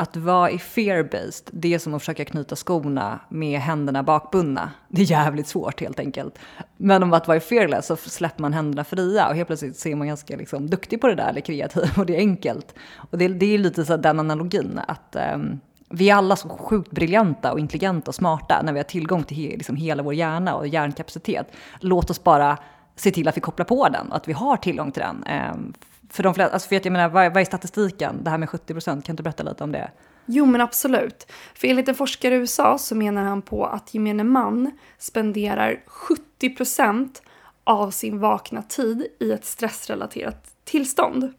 att 0.00 0.16
vara 0.16 0.50
i 0.50 0.56
fear-based, 0.56 1.48
det 1.50 1.74
är 1.74 1.78
som 1.78 1.94
att 1.94 2.02
försöka 2.02 2.24
knyta 2.24 2.56
skorna 2.56 3.20
med 3.28 3.60
händerna 3.60 4.02
bakbundna. 4.02 4.70
Det 4.88 5.02
är 5.02 5.06
jävligt 5.06 5.46
svårt 5.46 5.80
helt 5.80 6.00
enkelt. 6.00 6.38
Men 6.76 7.02
om 7.02 7.12
att 7.12 7.28
vara 7.28 7.36
i 7.36 7.40
fearless 7.40 7.86
så 7.86 7.96
släpper 7.96 8.42
man 8.42 8.52
händerna 8.52 8.84
fria 8.84 9.28
och 9.28 9.34
helt 9.34 9.46
plötsligt 9.46 9.76
ser 9.76 9.94
man 9.94 10.06
ganska 10.06 10.36
liksom, 10.36 10.70
duktig 10.70 11.00
på 11.00 11.06
det 11.06 11.14
där 11.14 11.28
eller 11.28 11.40
kreativ 11.40 11.90
och 11.96 12.06
det 12.06 12.16
är 12.16 12.18
enkelt. 12.18 12.74
Och 12.96 13.18
det, 13.18 13.28
det 13.28 13.54
är 13.54 13.58
lite 13.58 13.84
så 13.84 13.96
den 13.96 14.20
analogin 14.20 14.80
att 14.86 15.16
um, 15.34 15.60
vi 15.90 16.10
är 16.10 16.14
alla 16.14 16.36
så 16.36 16.48
sjukt 16.48 16.90
briljanta 16.90 17.52
och 17.52 17.60
intelligenta 17.60 18.10
och 18.10 18.14
smarta 18.14 18.62
när 18.62 18.72
vi 18.72 18.78
har 18.78 18.84
tillgång 18.84 19.24
till 19.24 19.36
he, 19.36 19.56
liksom 19.56 19.76
hela 19.76 20.02
vår 20.02 20.14
hjärna 20.14 20.54
och 20.54 20.68
hjärnkapacitet. 20.68 21.46
Låt 21.80 22.10
oss 22.10 22.24
bara 22.24 22.58
se 22.96 23.10
till 23.10 23.28
att 23.28 23.36
vi 23.36 23.40
kopplar 23.40 23.66
på 23.66 23.88
den 23.88 24.10
och 24.10 24.16
att 24.16 24.28
vi 24.28 24.32
har 24.32 24.56
tillgång 24.56 24.92
till 24.92 25.02
den. 25.02 25.24
Um, 25.54 25.72
för 26.10 26.22
de 26.22 26.34
flesta, 26.34 26.52
alltså 26.52 26.68
för 26.68 26.76
att 26.76 26.84
jag 26.84 26.92
menar, 26.92 27.08
vad, 27.08 27.34
vad 27.34 27.40
är 27.40 27.44
statistiken? 27.44 28.24
Det 28.24 28.30
här 28.30 28.38
med 28.38 28.50
70 28.50 28.72
procent, 28.72 29.04
kan 29.04 29.16
du 29.16 29.22
berätta 29.22 29.42
lite 29.42 29.64
om 29.64 29.72
det? 29.72 29.90
Jo 30.26 30.46
men 30.46 30.60
absolut. 30.60 31.32
För 31.54 31.68
enligt 31.68 31.88
en 31.88 31.94
forskare 31.94 32.34
i 32.34 32.38
USA 32.38 32.78
så 32.78 32.94
menar 32.94 33.24
han 33.24 33.42
på 33.42 33.66
att 33.66 33.94
gemene 33.94 34.24
man 34.24 34.70
spenderar 34.98 35.82
70 35.86 36.50
procent 36.50 37.22
av 37.64 37.90
sin 37.90 38.18
vakna 38.18 38.62
tid 38.62 39.06
i 39.20 39.32
ett 39.32 39.44
stressrelaterat 39.44 40.54
tillstånd. 40.64 41.32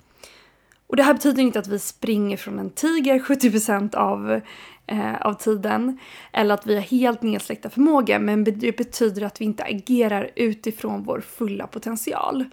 Och 0.88 0.96
det 0.96 1.04
här 1.04 1.14
betyder 1.14 1.44
inte 1.44 1.60
att 1.60 1.68
vi 1.68 1.80
springer 1.80 2.38
från 2.38 2.60
en 2.60 2.70
tiger 2.70 3.20
70 3.20 3.52
procent 3.52 3.96
av, 3.96 4.42
eh, 4.88 5.22
av 5.22 5.34
tiden 5.34 6.00
eller 6.34 6.54
att 6.54 6.68
vi 6.68 6.76
har 6.76 6.82
helt 6.82 7.22
nedsläckta 7.22 7.70
förmågor 7.70 8.20
men 8.20 8.44
det 8.44 8.78
betyder 8.78 9.22
att 9.22 9.42
vi 9.42 9.46
inte 9.46 9.64
agerar 9.64 10.32
utifrån 10.36 11.04
vår 11.04 11.22
fulla 11.22 11.68
potential. 11.68 12.46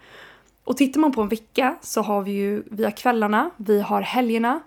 Och 0.68 0.76
tittar 0.76 1.00
man 1.00 1.12
på 1.12 1.22
en 1.22 1.28
vecka 1.28 1.76
så 1.80 2.02
har 2.02 2.22
vi 2.22 2.32
ju, 2.32 2.62
vi 2.70 2.84
har 2.84 2.90
kvällarna, 2.90 3.50
vi 3.56 3.80
har 3.80 4.00
helgerna. 4.00 4.60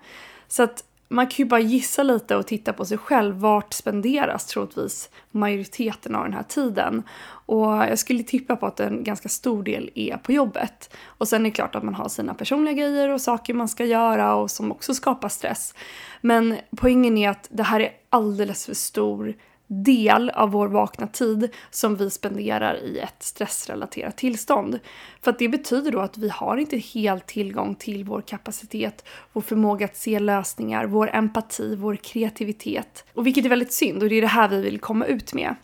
Så 0.47 0.63
att 0.63 0.83
man 1.07 1.27
kan 1.27 1.35
ju 1.37 1.45
bara 1.45 1.59
gissa 1.59 2.03
lite 2.03 2.35
och 2.35 2.47
titta 2.47 2.73
på 2.73 2.85
sig 2.85 2.97
själv. 2.97 3.35
Vart 3.35 3.73
spenderas 3.73 4.45
troligtvis 4.45 5.09
majoriteten 5.31 6.15
av 6.15 6.23
den 6.23 6.33
här 6.33 6.43
tiden? 6.43 7.03
Och 7.45 7.67
jag 7.67 7.99
skulle 7.99 8.23
tippa 8.23 8.55
på 8.55 8.65
att 8.65 8.79
en 8.79 9.03
ganska 9.03 9.29
stor 9.29 9.63
del 9.63 9.89
är 9.95 10.17
på 10.17 10.31
jobbet. 10.31 10.95
Och 11.05 11.27
sen 11.27 11.41
är 11.41 11.49
det 11.49 11.55
klart 11.55 11.75
att 11.75 11.83
man 11.83 11.95
har 11.95 12.09
sina 12.09 12.33
personliga 12.33 12.73
grejer 12.73 13.09
och 13.09 13.21
saker 13.21 13.53
man 13.53 13.69
ska 13.69 13.85
göra 13.85 14.35
och 14.35 14.51
som 14.51 14.71
också 14.71 14.93
skapar 14.93 15.29
stress. 15.29 15.73
Men 16.21 16.57
poängen 16.77 17.17
är 17.17 17.29
att 17.29 17.47
det 17.51 17.63
här 17.63 17.79
är 17.79 17.91
alldeles 18.09 18.65
för 18.65 18.73
stor 18.73 19.33
del 19.73 20.29
av 20.29 20.51
vår 20.51 20.67
vakna 20.67 21.07
tid 21.07 21.49
som 21.69 21.95
vi 21.95 22.09
spenderar 22.09 22.75
i 22.83 22.99
ett 22.99 23.23
stressrelaterat 23.23 24.17
tillstånd. 24.17 24.79
För 25.21 25.31
att 25.31 25.39
det 25.39 25.49
betyder 25.49 25.91
då 25.91 25.99
att 25.99 26.17
vi 26.17 26.29
har 26.29 26.57
inte 26.57 26.77
helt 26.77 27.27
tillgång 27.27 27.75
till 27.75 28.03
vår 28.03 28.21
kapacitet, 28.21 29.05
vår 29.33 29.41
förmåga 29.41 29.85
att 29.85 29.97
se 29.97 30.19
lösningar, 30.19 30.85
vår 30.85 31.15
empati, 31.15 31.75
vår 31.75 31.95
kreativitet. 31.95 33.05
Och 33.13 33.27
vilket 33.27 33.45
är 33.45 33.49
väldigt 33.49 33.73
synd 33.73 34.03
och 34.03 34.09
det 34.09 34.15
är 34.15 34.21
det 34.21 34.27
här 34.27 34.49
vi 34.49 34.61
vill 34.61 34.79
komma 34.79 35.05
ut 35.05 35.33
med. 35.33 35.55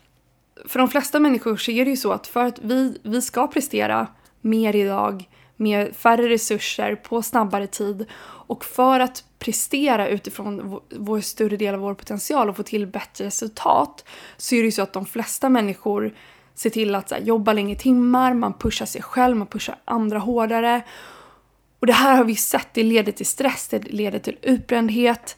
För 0.66 0.80
de 0.80 0.88
flesta 0.88 1.20
människor 1.20 1.58
så 1.58 1.72
är 1.72 1.86
det 1.86 1.92
ju 1.92 1.98
så 1.98 2.12
att 2.12 2.28
för 2.28 2.44
att 2.44 2.60
vi, 2.60 3.00
vi 3.04 3.22
ska 3.22 3.48
prestera 3.48 4.08
mer 4.42 4.76
idag, 4.76 5.30
med 5.58 5.96
färre 5.96 6.30
resurser 6.30 6.96
på 6.96 7.22
snabbare 7.22 7.68
tid 7.68 8.06
och 8.48 8.66
för 8.66 9.00
att 9.00 9.24
prestera 9.40 10.08
utifrån 10.08 10.80
vår 10.90 11.22
större 11.22 11.58
del 11.58 11.76
av 11.76 11.82
vår 11.82 11.94
potential 11.94 12.50
och 12.50 12.58
få 12.58 12.64
till 12.64 12.88
bättre 12.88 13.26
resultat 13.26 14.06
så 14.38 14.56
är 14.56 14.60
det 14.60 14.66
ju 14.66 14.72
så 14.72 14.82
att 14.82 14.94
de 14.94 15.06
flesta 15.06 15.50
människor 15.50 16.14
ser 16.56 16.70
till 16.70 16.96
att 16.96 17.12
här, 17.12 17.20
jobba 17.20 17.54
längre 17.54 17.76
timmar, 17.76 18.34
man 18.34 18.54
pushar 18.54 18.86
sig 18.86 19.02
själv, 19.02 19.38
man 19.38 19.48
pushar 19.48 19.80
andra 19.86 20.20
hårdare. 20.20 20.82
Och 21.80 21.88
det 21.88 21.94
här 21.94 22.18
har 22.18 22.24
vi 22.24 22.36
sett, 22.36 22.68
det 22.74 22.84
leder 22.84 23.12
till 23.12 23.26
stress, 23.26 23.68
det 23.68 23.80
leder 23.80 24.20
till 24.20 24.38
utbrändhet. 24.42 25.38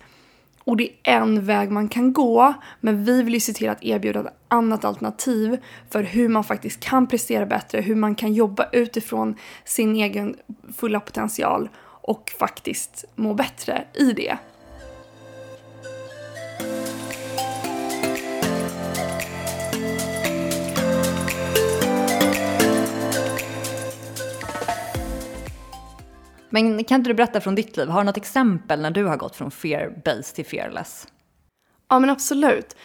Och 0.63 0.77
det 0.77 0.89
är 1.03 1.21
en 1.21 1.45
väg 1.45 1.71
man 1.71 1.89
kan 1.89 2.13
gå, 2.13 2.53
men 2.79 3.03
vi 3.03 3.23
vill 3.23 3.33
ju 3.33 3.39
se 3.39 3.53
till 3.53 3.69
att 3.69 3.83
erbjuda 3.83 4.19
ett 4.19 4.33
annat 4.47 4.85
alternativ 4.85 5.57
för 5.89 6.03
hur 6.03 6.29
man 6.29 6.43
faktiskt 6.43 6.79
kan 6.79 7.07
prestera 7.07 7.45
bättre, 7.45 7.81
hur 7.81 7.95
man 7.95 8.15
kan 8.15 8.33
jobba 8.33 8.69
utifrån 8.71 9.35
sin 9.65 9.95
egen 9.95 10.35
fulla 10.77 10.99
potential 10.99 11.69
och 12.01 12.31
faktiskt 12.39 13.05
må 13.15 13.33
bättre 13.33 13.83
i 13.93 14.13
det. 14.13 14.37
Men 26.49 26.83
kan 26.83 26.99
inte 26.99 27.09
du 27.09 27.13
berätta 27.13 27.41
från 27.41 27.55
ditt 27.55 27.77
liv, 27.77 27.87
har 27.87 28.01
du 28.01 28.05
något 28.05 28.17
exempel 28.17 28.81
när 28.81 28.91
du 28.91 29.05
har 29.05 29.17
gått 29.17 29.35
från 29.35 29.49
fear-based 29.51 30.35
till 30.35 30.45
fearless? 30.45 31.07
Ja 31.89 31.99
men 31.99 32.09
absolut. 32.09 32.75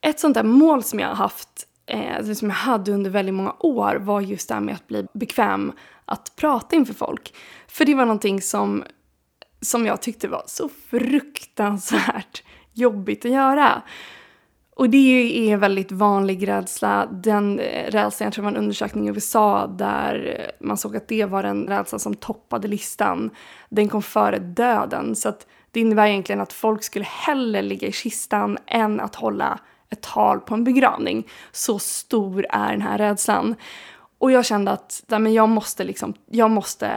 Ett 0.00 0.20
sånt 0.20 0.34
där 0.34 0.42
mål 0.42 0.82
som 0.82 1.00
jag 1.00 1.08
har 1.08 1.14
haft, 1.14 1.66
eh, 1.86 2.16
alltså 2.16 2.34
som 2.34 2.48
jag 2.48 2.56
hade 2.56 2.92
under 2.92 3.10
väldigt 3.10 3.34
många 3.34 3.54
år 3.58 3.94
var 3.94 4.20
just 4.20 4.48
det 4.48 4.54
här 4.54 4.60
med 4.60 4.74
att 4.74 4.86
bli 4.86 5.06
bekväm 5.12 5.72
att 6.04 6.32
prata 6.36 6.76
inför 6.76 6.94
folk. 6.94 7.34
För 7.68 7.84
det 7.84 7.94
var 7.94 8.04
någonting 8.04 8.42
som, 8.42 8.84
som 9.60 9.86
jag 9.86 10.02
tyckte 10.02 10.28
var 10.28 10.42
så 10.46 10.68
fruktansvärt 10.90 12.42
jobbigt 12.72 13.24
att 13.24 13.30
göra. 13.30 13.82
Och 14.78 14.90
det 14.90 15.48
är 15.48 15.52
en 15.52 15.60
väldigt 15.60 15.92
vanlig 15.92 16.48
rädsla. 16.48 17.06
Den 17.06 17.60
eh, 17.60 17.90
rädslan, 17.90 18.26
jag 18.26 18.32
tror 18.32 18.42
det 18.42 18.50
var 18.50 18.56
en 18.56 18.62
undersökning 18.62 19.06
i 19.06 19.10
USA 19.10 19.66
där 19.66 20.36
eh, 20.38 20.66
man 20.66 20.76
såg 20.76 20.96
att 20.96 21.08
det 21.08 21.24
var 21.24 21.42
den 21.42 21.66
rädsla 21.66 21.98
som 21.98 22.14
toppade 22.14 22.68
listan. 22.68 23.30
Den 23.68 23.88
kom 23.88 24.02
före 24.02 24.38
döden. 24.38 25.16
Så 25.16 25.28
att 25.28 25.46
det 25.70 25.80
innebär 25.80 26.06
egentligen 26.06 26.40
att 26.40 26.52
folk 26.52 26.82
skulle 26.82 27.04
hellre 27.04 27.62
ligga 27.62 27.88
i 27.88 27.92
kistan 27.92 28.58
än 28.66 29.00
att 29.00 29.14
hålla 29.14 29.58
ett 29.90 30.00
tal 30.00 30.40
på 30.40 30.54
en 30.54 30.64
begravning. 30.64 31.26
Så 31.52 31.78
stor 31.78 32.46
är 32.50 32.70
den 32.70 32.82
här 32.82 32.98
rädslan. 32.98 33.54
Och 34.18 34.32
jag 34.32 34.44
kände 34.44 34.70
att 34.70 35.04
men 35.08 35.32
jag, 35.32 35.48
måste 35.48 35.84
liksom, 35.84 36.14
jag 36.30 36.50
måste 36.50 36.90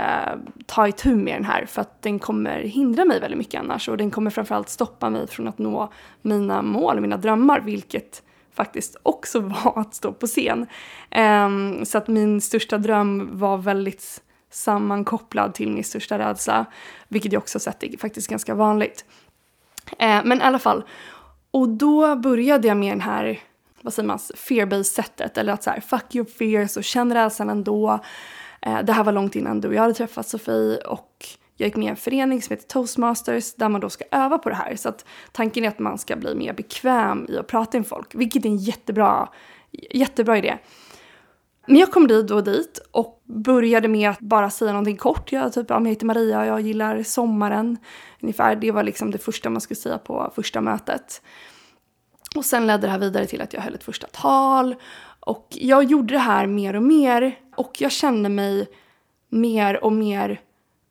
ta 0.66 0.88
itu 0.88 1.16
med 1.16 1.36
den 1.36 1.46
här 1.46 1.66
för 1.66 1.82
att 1.82 2.02
den 2.02 2.20
kommer 2.20 2.60
hindra 2.60 3.06
mig 3.06 3.20
väldigt 3.20 3.38
mycket 3.38 3.60
annars 3.60 3.90
och 3.90 3.98
den 3.98 4.12
kommer 4.12 4.32
framförallt 4.32 4.70
stoppa 4.70 5.10
mig 5.10 5.28
från 5.28 5.48
att 5.48 5.58
nå 5.58 5.92
mina 6.22 6.62
mål, 6.62 7.02
mina 7.02 7.18
drömmar, 7.18 7.60
vilket 7.60 8.24
faktiskt 8.54 8.98
också 9.04 9.40
var 9.40 9.74
att 9.76 9.96
stå 9.96 10.14
på 10.14 10.28
scen. 10.28 10.68
Um, 11.16 11.86
så 11.86 11.98
att 11.98 12.08
min 12.08 12.42
största 12.42 12.78
dröm 12.78 13.30
var 13.40 13.58
väldigt 13.58 14.22
sammankopplad 14.52 15.54
till 15.54 15.72
min 15.72 15.84
största 15.84 16.20
rädsla, 16.20 16.66
vilket 17.08 17.34
jag 17.34 17.40
också 17.42 17.60
sett 17.60 17.84
är 17.84 17.98
faktiskt 17.98 18.28
ganska 18.30 18.56
vanligt. 18.56 19.06
Uh, 19.92 20.22
men 20.24 20.38
i 20.38 20.42
alla 20.42 20.60
fall, 20.60 20.84
och 21.52 21.70
då 21.70 22.16
började 22.16 22.68
jag 22.68 22.78
med 22.78 22.92
den 22.92 23.02
här 23.02 23.40
vad 23.84 23.94
säger 23.94 24.08
man, 24.08 24.18
fear-based 24.18 24.84
sättet. 24.84 25.38
Eller 25.38 25.54
att 25.54 25.64
så 25.64 25.70
här, 25.70 25.80
fuck 25.80 26.16
your 26.16 26.28
fears 26.28 26.78
och 26.78 26.84
känn 26.84 27.14
rädslan 27.14 27.50
ändå. 27.50 28.00
Eh, 28.62 28.84
det 28.84 28.94
här 28.94 29.04
var 29.04 29.12
långt 29.12 29.36
innan 29.36 29.62
du 29.62 29.68
och 29.68 29.74
jag 29.74 29.82
hade 29.82 29.94
träffat 29.94 30.28
Sofie 30.28 30.78
och 30.78 31.26
jag 31.58 31.68
gick 31.68 31.76
med 31.76 31.86
i 31.86 31.90
en 31.90 31.96
förening 31.96 32.42
som 32.42 32.54
heter 32.54 32.68
Toastmasters 32.68 33.56
där 33.56 33.70
man 33.70 33.82
då 33.82 33.90
ska 33.90 34.06
öva 34.12 34.38
på 34.38 34.50
det 34.50 34.56
här. 34.56 34.76
Så 34.76 34.90
att 34.90 35.06
tanken 35.32 35.64
är 35.64 35.68
att 35.68 35.80
man 35.80 35.98
ska 35.98 36.16
bli 36.16 36.36
mer 36.36 36.54
bekväm 36.54 37.26
i 37.30 37.38
att 37.38 37.48
prata 37.48 37.78
med 37.78 37.88
folk, 37.88 38.16
vilket 38.16 38.46
är 38.46 38.50
en 38.50 38.58
jättebra, 38.58 39.30
jättebra 39.92 40.38
idé. 40.38 40.58
Men 41.66 41.78
jag 41.78 41.92
kom 41.92 42.08
dit 42.08 42.32
och 42.32 42.44
dit 42.44 42.80
och 42.92 43.22
började 43.26 43.88
med 43.88 44.10
att 44.10 44.20
bara 44.20 44.50
säga 44.50 44.72
någonting 44.72 44.98
kort. 44.98 45.32
Jag, 45.32 45.54
typ, 45.54 45.70
jag 45.70 45.88
heter 45.88 46.06
Maria 46.06 46.40
och 46.40 46.46
jag 46.46 46.62
gillar 46.62 47.04
sommaren. 47.04 47.78
Ungefär. 48.22 48.56
Det 48.56 48.72
var 48.72 48.84
liksom 48.84 49.12
det 49.12 49.18
första 49.18 49.50
man 49.50 49.62
skulle 49.62 49.76
säga 49.76 49.98
på 49.98 50.32
första 50.36 50.62
mötet. 50.62 51.22
Och 52.36 52.46
sen 52.46 52.68
ledde 52.68 52.88
det 52.88 52.92
här 52.92 53.00
vidare 53.00 53.26
till 53.26 53.42
att 53.42 53.54
jag 53.54 53.62
höll 53.62 53.76
ett 53.76 53.84
första 53.84 54.08
tal. 54.08 54.76
Och 55.20 55.48
jag 55.52 55.84
gjorde 55.84 56.14
det 56.14 56.20
här 56.20 56.48
mer 56.48 56.76
och 56.76 56.84
mer 56.84 57.40
och 57.56 57.82
jag 57.82 57.92
kände 57.92 58.30
mig 58.30 58.68
mer 59.30 59.84
och 59.84 59.94
mer 59.94 60.42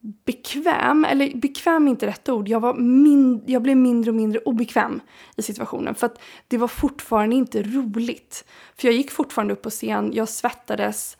bekväm, 0.01 1.05
eller 1.05 1.37
bekväm 1.37 1.87
är 1.87 1.91
inte 1.91 2.07
rätt 2.07 2.29
ord, 2.29 2.49
jag, 2.49 2.61
var 2.61 2.75
min, 2.75 3.43
jag 3.47 3.63
blev 3.63 3.77
mindre 3.77 4.11
och 4.11 4.15
mindre 4.15 4.41
obekväm 4.41 5.01
i 5.37 5.43
situationen 5.43 5.95
för 5.95 6.07
att 6.07 6.21
det 6.49 6.57
var 6.57 6.69
fortfarande 6.69 7.37
inte 7.37 7.63
roligt. 7.63 8.45
För 8.77 8.89
jag 8.89 8.95
gick 8.95 9.11
fortfarande 9.11 9.53
upp 9.53 9.63
på 9.63 9.71
scen, 9.71 10.11
jag 10.15 10.29
svettades, 10.29 11.17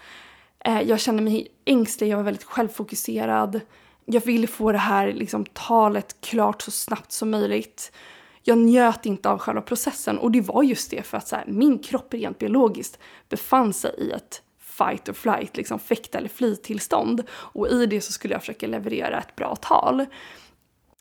eh, 0.65 0.81
jag 0.81 1.01
kände 1.01 1.23
mig 1.23 1.49
ängslig, 1.65 2.09
jag 2.09 2.17
var 2.17 2.25
väldigt 2.25 2.45
självfokuserad. 2.45 3.61
Jag 4.05 4.21
ville 4.21 4.47
få 4.47 4.73
det 4.73 4.79
här 4.79 5.13
liksom, 5.13 5.47
talet 5.53 6.17
klart 6.21 6.63
så 6.63 6.71
snabbt 6.71 7.13
som 7.13 7.31
möjligt. 7.31 7.93
Jag 8.43 8.59
njöt 8.59 9.07
inte 9.07 9.31
av 9.31 9.39
själva 9.39 9.63
processen 9.63 10.19
och 10.19 10.31
det 10.31 10.41
var 10.41 10.63
just 10.63 10.91
det 10.91 11.03
för 11.03 11.19
att 11.19 11.29
så 11.29 11.37
här, 11.37 11.45
min 11.47 11.79
kropp 11.79 12.15
rent 12.15 12.39
biologiskt 12.39 12.99
befann 13.29 13.73
sig 13.73 13.95
i 13.99 14.11
ett 14.11 14.43
fight 14.59 15.09
or 15.09 15.13
flight, 15.13 15.57
liksom 15.57 15.79
fäkta 15.79 16.19
eller 16.19 16.29
fly-tillstånd. 16.29 17.23
Och 17.31 17.69
i 17.69 17.87
det 17.87 18.01
så 18.01 18.13
skulle 18.13 18.35
jag 18.35 18.43
försöka 18.43 18.67
leverera 18.67 19.19
ett 19.19 19.37
bra 19.37 19.57
tal. 19.57 20.07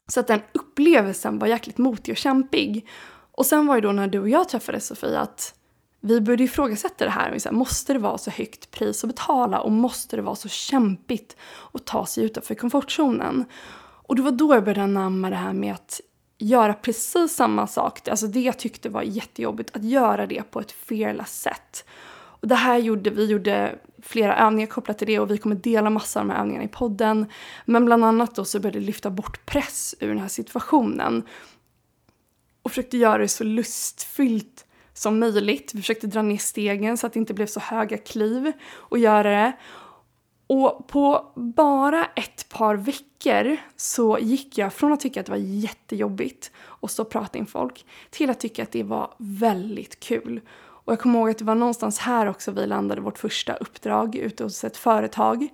Så 0.07 0.19
att 0.19 0.27
den 0.27 0.41
upplevelsen 0.53 1.39
var 1.39 1.47
jäkligt 1.47 1.77
motig 1.77 2.11
och 2.11 2.17
kämpig. 2.17 2.87
Och 3.31 3.45
sen 3.45 3.67
var 3.67 3.75
det 3.75 3.81
då 3.81 3.91
när 3.91 4.07
du 4.07 4.19
och 4.19 4.29
jag 4.29 4.49
träffades 4.49 4.87
Sofie 4.87 5.19
att 5.19 5.55
vi 6.01 6.21
började 6.21 6.43
ifrågasätta 6.43 7.05
det 7.05 7.11
här. 7.11 7.33
Och 7.33 7.41
så 7.41 7.49
här, 7.49 7.55
måste 7.55 7.93
det 7.93 7.99
vara 7.99 8.17
så 8.17 8.31
högt 8.31 8.71
pris 8.71 9.03
att 9.03 9.09
betala 9.09 9.59
och 9.59 9.71
måste 9.71 10.15
det 10.15 10.21
vara 10.21 10.35
så 10.35 10.49
kämpigt 10.49 11.35
att 11.73 11.85
ta 11.85 12.05
sig 12.05 12.23
utanför 12.23 12.55
komfortzonen? 12.55 13.45
Och 14.09 14.15
det 14.15 14.21
var 14.21 14.31
då 14.31 14.55
jag 14.55 14.63
började 14.63 14.83
anamma 14.83 15.29
det 15.29 15.35
här 15.35 15.53
med 15.53 15.73
att 15.73 16.01
göra 16.39 16.73
precis 16.73 17.35
samma 17.35 17.67
sak, 17.67 18.07
alltså 18.07 18.27
det 18.27 18.41
jag 18.41 18.59
tyckte 18.59 18.89
var 18.89 19.01
jättejobbigt, 19.01 19.75
att 19.75 19.83
göra 19.83 20.27
det 20.27 20.51
på 20.51 20.59
ett 20.59 20.71
fearless 20.71 21.41
sätt. 21.41 21.85
Och 22.41 22.47
det 22.47 22.55
här 22.55 22.77
gjorde, 22.77 23.09
vi 23.09 23.25
gjorde 23.25 23.79
flera 24.01 24.37
övningar 24.37 24.67
kopplat 24.67 24.97
till 24.97 25.07
det 25.07 25.19
och 25.19 25.31
vi 25.31 25.37
kommer 25.37 25.55
dela 25.55 25.89
massa 25.89 26.19
av 26.19 26.27
de 26.27 26.33
här 26.33 26.39
övningarna 26.39 26.65
i 26.65 26.67
podden. 26.67 27.25
Men 27.65 27.85
bland 27.85 28.05
annat 28.05 28.35
då 28.35 28.45
så 28.45 28.59
började 28.59 28.79
vi 28.79 28.85
lyfta 28.85 29.09
bort 29.09 29.45
press 29.45 29.95
ur 29.99 30.07
den 30.07 30.19
här 30.19 30.27
situationen. 30.27 31.23
Och 32.61 32.71
försökte 32.71 32.97
göra 32.97 33.17
det 33.17 33.27
så 33.27 33.43
lustfyllt 33.43 34.65
som 34.93 35.19
möjligt. 35.19 35.71
Vi 35.73 35.81
försökte 35.81 36.07
dra 36.07 36.21
ner 36.21 36.37
stegen 36.37 36.97
så 36.97 37.07
att 37.07 37.13
det 37.13 37.19
inte 37.19 37.33
blev 37.33 37.45
så 37.45 37.59
höga 37.59 37.97
kliv 37.97 38.51
och 38.71 38.97
göra 38.97 39.29
det. 39.29 39.53
Och 40.49 40.87
på 40.87 41.31
bara 41.35 42.05
ett 42.05 42.49
par 42.49 42.75
veckor 42.75 43.57
så 43.75 44.17
gick 44.19 44.57
jag 44.57 44.73
från 44.73 44.93
att 44.93 44.99
tycka 44.99 45.19
att 45.19 45.25
det 45.25 45.31
var 45.31 45.39
jättejobbigt 45.39 46.51
att 46.81 46.91
stå 46.91 47.03
och 47.03 47.09
prata 47.09 47.37
in 47.37 47.45
folk 47.45 47.85
till 48.09 48.29
att 48.29 48.39
tycka 48.39 48.63
att 48.63 48.71
det 48.71 48.83
var 48.83 49.13
väldigt 49.17 49.99
kul. 49.99 50.41
Och 50.57 50.93
jag 50.93 50.99
kommer 50.99 51.19
ihåg 51.19 51.29
att 51.29 51.37
det 51.37 51.45
var 51.45 51.55
någonstans 51.55 51.99
här 51.99 52.27
också 52.27 52.51
vi 52.51 52.67
landade 52.67 53.01
vårt 53.01 53.17
första 53.17 53.55
uppdrag 53.55 54.15
ute 54.15 54.43
hos 54.43 54.63
ett 54.63 54.77
företag. 54.77 55.47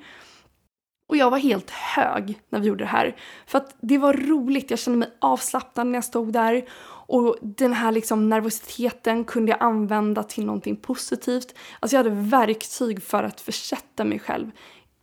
Och 1.09 1.17
jag 1.17 1.31
var 1.31 1.37
helt 1.37 1.69
hög 1.69 2.39
när 2.49 2.59
vi 2.59 2.67
gjorde 2.67 2.83
det 2.83 2.89
här. 2.89 3.15
För 3.45 3.57
att 3.57 3.75
det 3.79 3.97
var 3.97 4.13
roligt, 4.13 4.69
jag 4.69 4.79
kände 4.79 4.99
mig 4.99 5.09
avslappnad 5.21 5.87
när 5.87 5.97
jag 5.97 6.03
stod 6.03 6.33
där. 6.33 6.65
Och 7.07 7.37
den 7.41 7.73
här 7.73 7.91
liksom 7.91 8.29
nervositeten 8.29 9.23
kunde 9.23 9.51
jag 9.51 9.63
använda 9.63 10.23
till 10.23 10.45
någonting 10.45 10.75
positivt. 10.75 11.55
Alltså 11.79 11.97
jag 11.97 12.03
hade 12.03 12.15
verktyg 12.15 13.03
för 13.03 13.23
att 13.23 13.41
försätta 13.41 14.03
mig 14.03 14.19
själv 14.19 14.51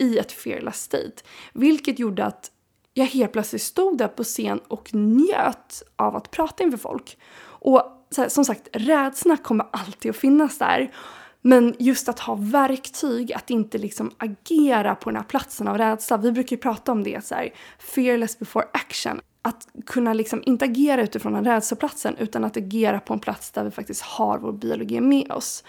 i 0.02 0.18
ett 0.18 0.32
fearless 0.32 0.82
state. 0.82 1.22
Vilket 1.52 1.98
gjorde 1.98 2.24
att 2.24 2.50
jag 2.94 3.06
helt 3.06 3.32
plötsligt 3.32 3.62
stod 3.62 3.98
där 3.98 4.08
på 4.08 4.24
scen 4.24 4.60
och 4.68 4.94
njöt 4.94 5.82
av 5.96 6.16
att 6.16 6.30
prata 6.30 6.64
inför 6.64 6.78
folk. 6.78 7.18
Och 7.44 7.82
här, 8.16 8.28
som 8.28 8.44
sagt, 8.44 8.68
rädsla 8.72 9.36
kommer 9.36 9.66
alltid 9.72 10.10
att 10.10 10.16
finnas 10.16 10.58
där. 10.58 10.94
Men 11.40 11.74
just 11.78 12.08
att 12.08 12.18
ha 12.18 12.34
verktyg, 12.34 13.32
att 13.32 13.50
inte 13.50 13.78
liksom 13.78 14.10
agera 14.18 14.94
på 14.94 15.10
den 15.10 15.16
här 15.16 15.24
platsen 15.24 15.68
av 15.68 15.78
rädsla. 15.78 16.16
Vi 16.16 16.32
brukar 16.32 16.56
ju 16.56 16.60
prata 16.60 16.92
om 16.92 17.04
det 17.04 17.24
så 17.24 17.34
här, 17.34 17.54
fearless 17.78 18.38
before 18.38 18.66
action. 18.72 19.20
Att 19.42 19.68
kunna 19.86 20.12
liksom 20.12 20.42
inte 20.46 20.64
agera 20.64 21.02
utifrån 21.02 21.32
den 21.32 21.44
rädsloplatsen 21.44 22.16
utan 22.16 22.44
att 22.44 22.56
agera 22.56 23.00
på 23.00 23.12
en 23.14 23.20
plats 23.20 23.50
där 23.50 23.64
vi 23.64 23.70
faktiskt 23.70 24.02
har 24.02 24.38
vår 24.38 24.52
biologi 24.52 25.00
med 25.00 25.32
oss. 25.32 25.64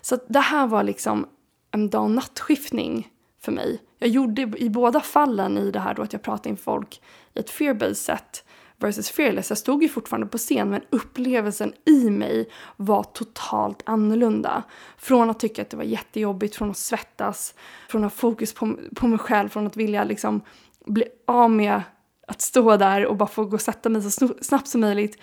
Så 0.00 0.18
det 0.28 0.40
här 0.40 0.66
var 0.66 0.82
liksom 0.82 1.26
en 1.70 1.90
dag 1.90 2.02
och 2.02 2.10
nattskiftning 2.10 3.08
för 3.44 3.52
mig. 3.52 3.82
Jag 3.98 4.08
gjorde 4.08 4.42
i 4.56 4.70
båda 4.70 5.00
fallen 5.00 5.58
i 5.58 5.70
det 5.70 5.80
här 5.80 5.94
då 5.94 6.02
att 6.02 6.12
jag 6.12 6.22
pratade 6.22 6.48
inför 6.48 6.62
folk 6.62 7.02
i 7.34 7.38
ett 7.40 7.50
fear-based 7.50 7.94
sätt 7.94 8.44
versus 8.76 9.10
fearless. 9.10 9.50
Jag 9.50 9.58
stod 9.58 9.82
ju 9.82 9.88
fortfarande 9.88 10.26
på 10.26 10.38
scen 10.38 10.70
men 10.70 10.80
upplevelsen 10.90 11.72
i 11.84 12.10
mig 12.10 12.48
var 12.76 13.02
totalt 13.02 13.82
annorlunda. 13.86 14.62
Från 14.98 15.30
att 15.30 15.40
tycka 15.40 15.62
att 15.62 15.70
det 15.70 15.76
var 15.76 15.84
jättejobbigt, 15.84 16.56
från 16.56 16.70
att 16.70 16.76
svettas, 16.76 17.54
från 17.88 18.04
att 18.04 18.12
ha 18.12 18.18
fokus 18.18 18.54
på, 18.54 18.76
på 18.96 19.06
mig 19.06 19.18
själv, 19.18 19.48
från 19.48 19.66
att 19.66 19.76
vilja 19.76 20.04
liksom 20.04 20.40
bli 20.86 21.04
av 21.26 21.50
med 21.50 21.82
att 22.26 22.40
stå 22.40 22.76
där 22.76 23.06
och 23.06 23.16
bara 23.16 23.28
få 23.28 23.44
gå 23.44 23.54
och 23.54 23.60
sätta 23.60 23.88
mig 23.88 24.02
så 24.02 24.28
snabbt 24.40 24.68
som 24.68 24.80
möjligt 24.80 25.18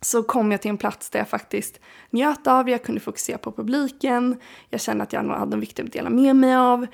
så 0.00 0.22
kom 0.22 0.52
jag 0.52 0.62
till 0.62 0.68
en 0.68 0.78
plats 0.78 1.10
där 1.10 1.18
jag 1.18 1.28
faktiskt 1.28 1.80
njöt 2.10 2.46
av, 2.46 2.70
jag 2.70 2.82
kunde 2.82 3.00
fokusera 3.00 3.38
på 3.38 3.52
publiken, 3.52 4.40
jag 4.68 4.80
kände 4.80 5.04
att 5.04 5.12
jag 5.12 5.24
hade 5.24 5.56
något 5.56 5.62
viktigt 5.62 5.86
att 5.86 5.92
dela 5.92 6.10
med 6.10 6.36
mig 6.36 6.56
av. 6.56 6.86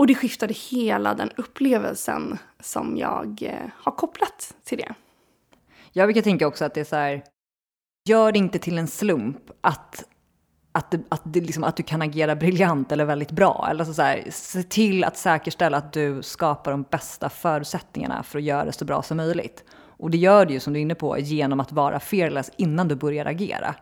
Och 0.00 0.06
det 0.06 0.14
skiftade 0.14 0.54
hela 0.54 1.14
den 1.14 1.30
upplevelsen 1.36 2.38
som 2.60 2.96
jag 2.96 3.42
eh, 3.42 3.70
har 3.74 3.92
kopplat 3.92 4.54
till 4.64 4.78
det. 4.78 4.94
Jag 5.92 6.06
brukar 6.06 6.22
tänka 6.22 6.46
också 6.46 6.64
att 6.64 6.74
det 6.74 6.80
är 6.80 6.84
så 6.84 6.96
här, 6.96 7.22
gör 8.08 8.32
det 8.32 8.38
inte 8.38 8.58
till 8.58 8.78
en 8.78 8.86
slump 8.86 9.50
att, 9.60 10.04
att, 10.72 10.94
att, 11.08 11.22
det 11.24 11.40
liksom, 11.40 11.64
att 11.64 11.76
du 11.76 11.82
kan 11.82 12.02
agera 12.02 12.36
briljant 12.36 12.92
eller 12.92 13.04
väldigt 13.04 13.30
bra. 13.30 13.68
Eller 13.70 13.84
så, 13.84 13.94
så 13.94 14.02
här, 14.02 14.26
se 14.30 14.62
till 14.62 15.04
att 15.04 15.16
säkerställa 15.16 15.76
att 15.76 15.92
du 15.92 16.22
skapar 16.22 16.70
de 16.70 16.82
bästa 16.82 17.28
förutsättningarna 17.28 18.22
för 18.22 18.38
att 18.38 18.44
göra 18.44 18.64
det 18.64 18.72
så 18.72 18.84
bra 18.84 19.02
som 19.02 19.16
möjligt. 19.16 19.64
Och 19.72 20.10
det 20.10 20.18
gör 20.18 20.46
du 20.46 20.54
ju 20.54 20.60
som 20.60 20.72
du 20.72 20.78
är 20.78 20.82
inne 20.82 20.94
på 20.94 21.18
genom 21.18 21.60
att 21.60 21.72
vara 21.72 22.00
fearless 22.00 22.50
innan 22.56 22.88
du 22.88 22.94
börjar 22.94 23.26
agera. 23.26 23.74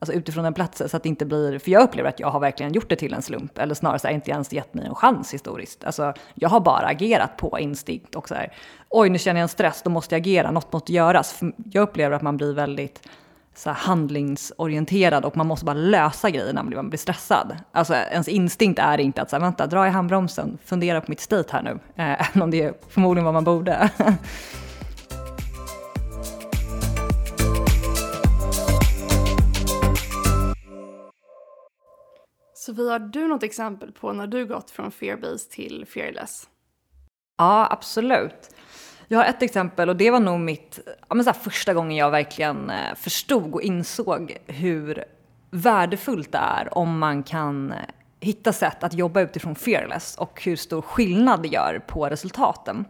Alltså 0.00 0.16
utifrån 0.16 0.44
den 0.44 0.54
platsen 0.54 0.88
så 0.88 0.96
att 0.96 1.02
det 1.02 1.08
inte 1.08 1.26
blir, 1.26 1.58
för 1.58 1.70
jag 1.70 1.82
upplever 1.82 2.08
att 2.08 2.20
jag 2.20 2.30
har 2.30 2.40
verkligen 2.40 2.72
gjort 2.72 2.88
det 2.88 2.96
till 2.96 3.14
en 3.14 3.22
slump, 3.22 3.58
eller 3.58 3.74
snarare 3.74 3.98
så 3.98 4.06
här, 4.06 4.14
inte 4.14 4.30
ens 4.30 4.52
gett 4.52 4.74
mig 4.74 4.86
en 4.86 4.94
chans 4.94 5.34
historiskt. 5.34 5.84
Alltså 5.84 6.14
jag 6.34 6.48
har 6.48 6.60
bara 6.60 6.86
agerat 6.86 7.36
på 7.36 7.58
instinkt 7.58 8.14
och 8.14 8.28
så 8.28 8.34
här, 8.34 8.52
oj 8.88 9.10
nu 9.10 9.18
känner 9.18 9.40
jag 9.40 9.42
en 9.42 9.48
stress, 9.48 9.82
då 9.82 9.90
måste 9.90 10.14
jag 10.14 10.20
agera, 10.20 10.50
något 10.50 10.72
måste 10.72 10.92
göras. 10.92 11.32
För 11.32 11.52
jag 11.72 11.82
upplever 11.82 12.16
att 12.16 12.22
man 12.22 12.36
blir 12.36 12.54
väldigt 12.54 13.08
så 13.54 13.70
här, 13.70 13.76
handlingsorienterad 13.76 15.24
och 15.24 15.36
man 15.36 15.46
måste 15.46 15.64
bara 15.64 15.74
lösa 15.74 16.30
grejer 16.30 16.52
när 16.52 16.62
man 16.62 16.88
blir 16.88 16.98
stressad. 16.98 17.56
Alltså 17.72 17.94
ens 17.94 18.28
instinkt 18.28 18.78
är 18.78 18.98
inte 18.98 19.22
att 19.22 19.30
så 19.30 19.36
här, 19.36 19.40
vänta, 19.40 19.66
dra 19.66 19.86
i 19.86 19.90
handbromsen, 19.90 20.58
fundera 20.64 21.00
på 21.00 21.06
mitt 21.10 21.20
state 21.20 21.48
här 21.52 21.62
nu, 21.62 21.70
eh, 21.70 22.30
även 22.30 22.42
om 22.42 22.50
det 22.50 22.62
är 22.62 22.74
förmodligen 22.88 23.24
vad 23.24 23.34
man 23.34 23.44
borde. 23.44 23.90
Sofia, 32.68 32.92
har 32.92 32.98
du 32.98 33.28
något 33.28 33.42
exempel 33.42 33.92
på 33.92 34.12
när 34.12 34.26
du 34.26 34.46
gått 34.46 34.70
från 34.70 34.90
fear-based 34.90 35.50
till 35.50 35.86
fearless? 35.86 36.48
Ja, 37.38 37.68
absolut. 37.70 38.54
Jag 39.08 39.18
har 39.18 39.24
ett 39.24 39.42
exempel 39.42 39.88
och 39.88 39.96
det 39.96 40.10
var 40.10 40.20
nog 40.20 40.40
mitt, 40.40 40.78
ja, 41.08 41.14
men 41.14 41.24
så 41.24 41.32
första 41.32 41.74
gången 41.74 41.96
jag 41.96 42.10
verkligen 42.10 42.70
eh, 42.70 42.94
förstod 42.96 43.54
och 43.54 43.62
insåg 43.62 44.36
hur 44.46 45.04
värdefullt 45.50 46.32
det 46.32 46.38
är 46.38 46.78
om 46.78 46.98
man 46.98 47.22
kan 47.22 47.72
eh, 47.72 47.78
hitta 48.20 48.52
sätt 48.52 48.84
att 48.84 48.94
jobba 48.94 49.20
utifrån 49.20 49.54
fearless 49.54 50.16
och 50.16 50.42
hur 50.44 50.56
stor 50.56 50.82
skillnad 50.82 51.42
det 51.42 51.48
gör 51.48 51.82
på 51.86 52.08
resultaten. 52.08 52.84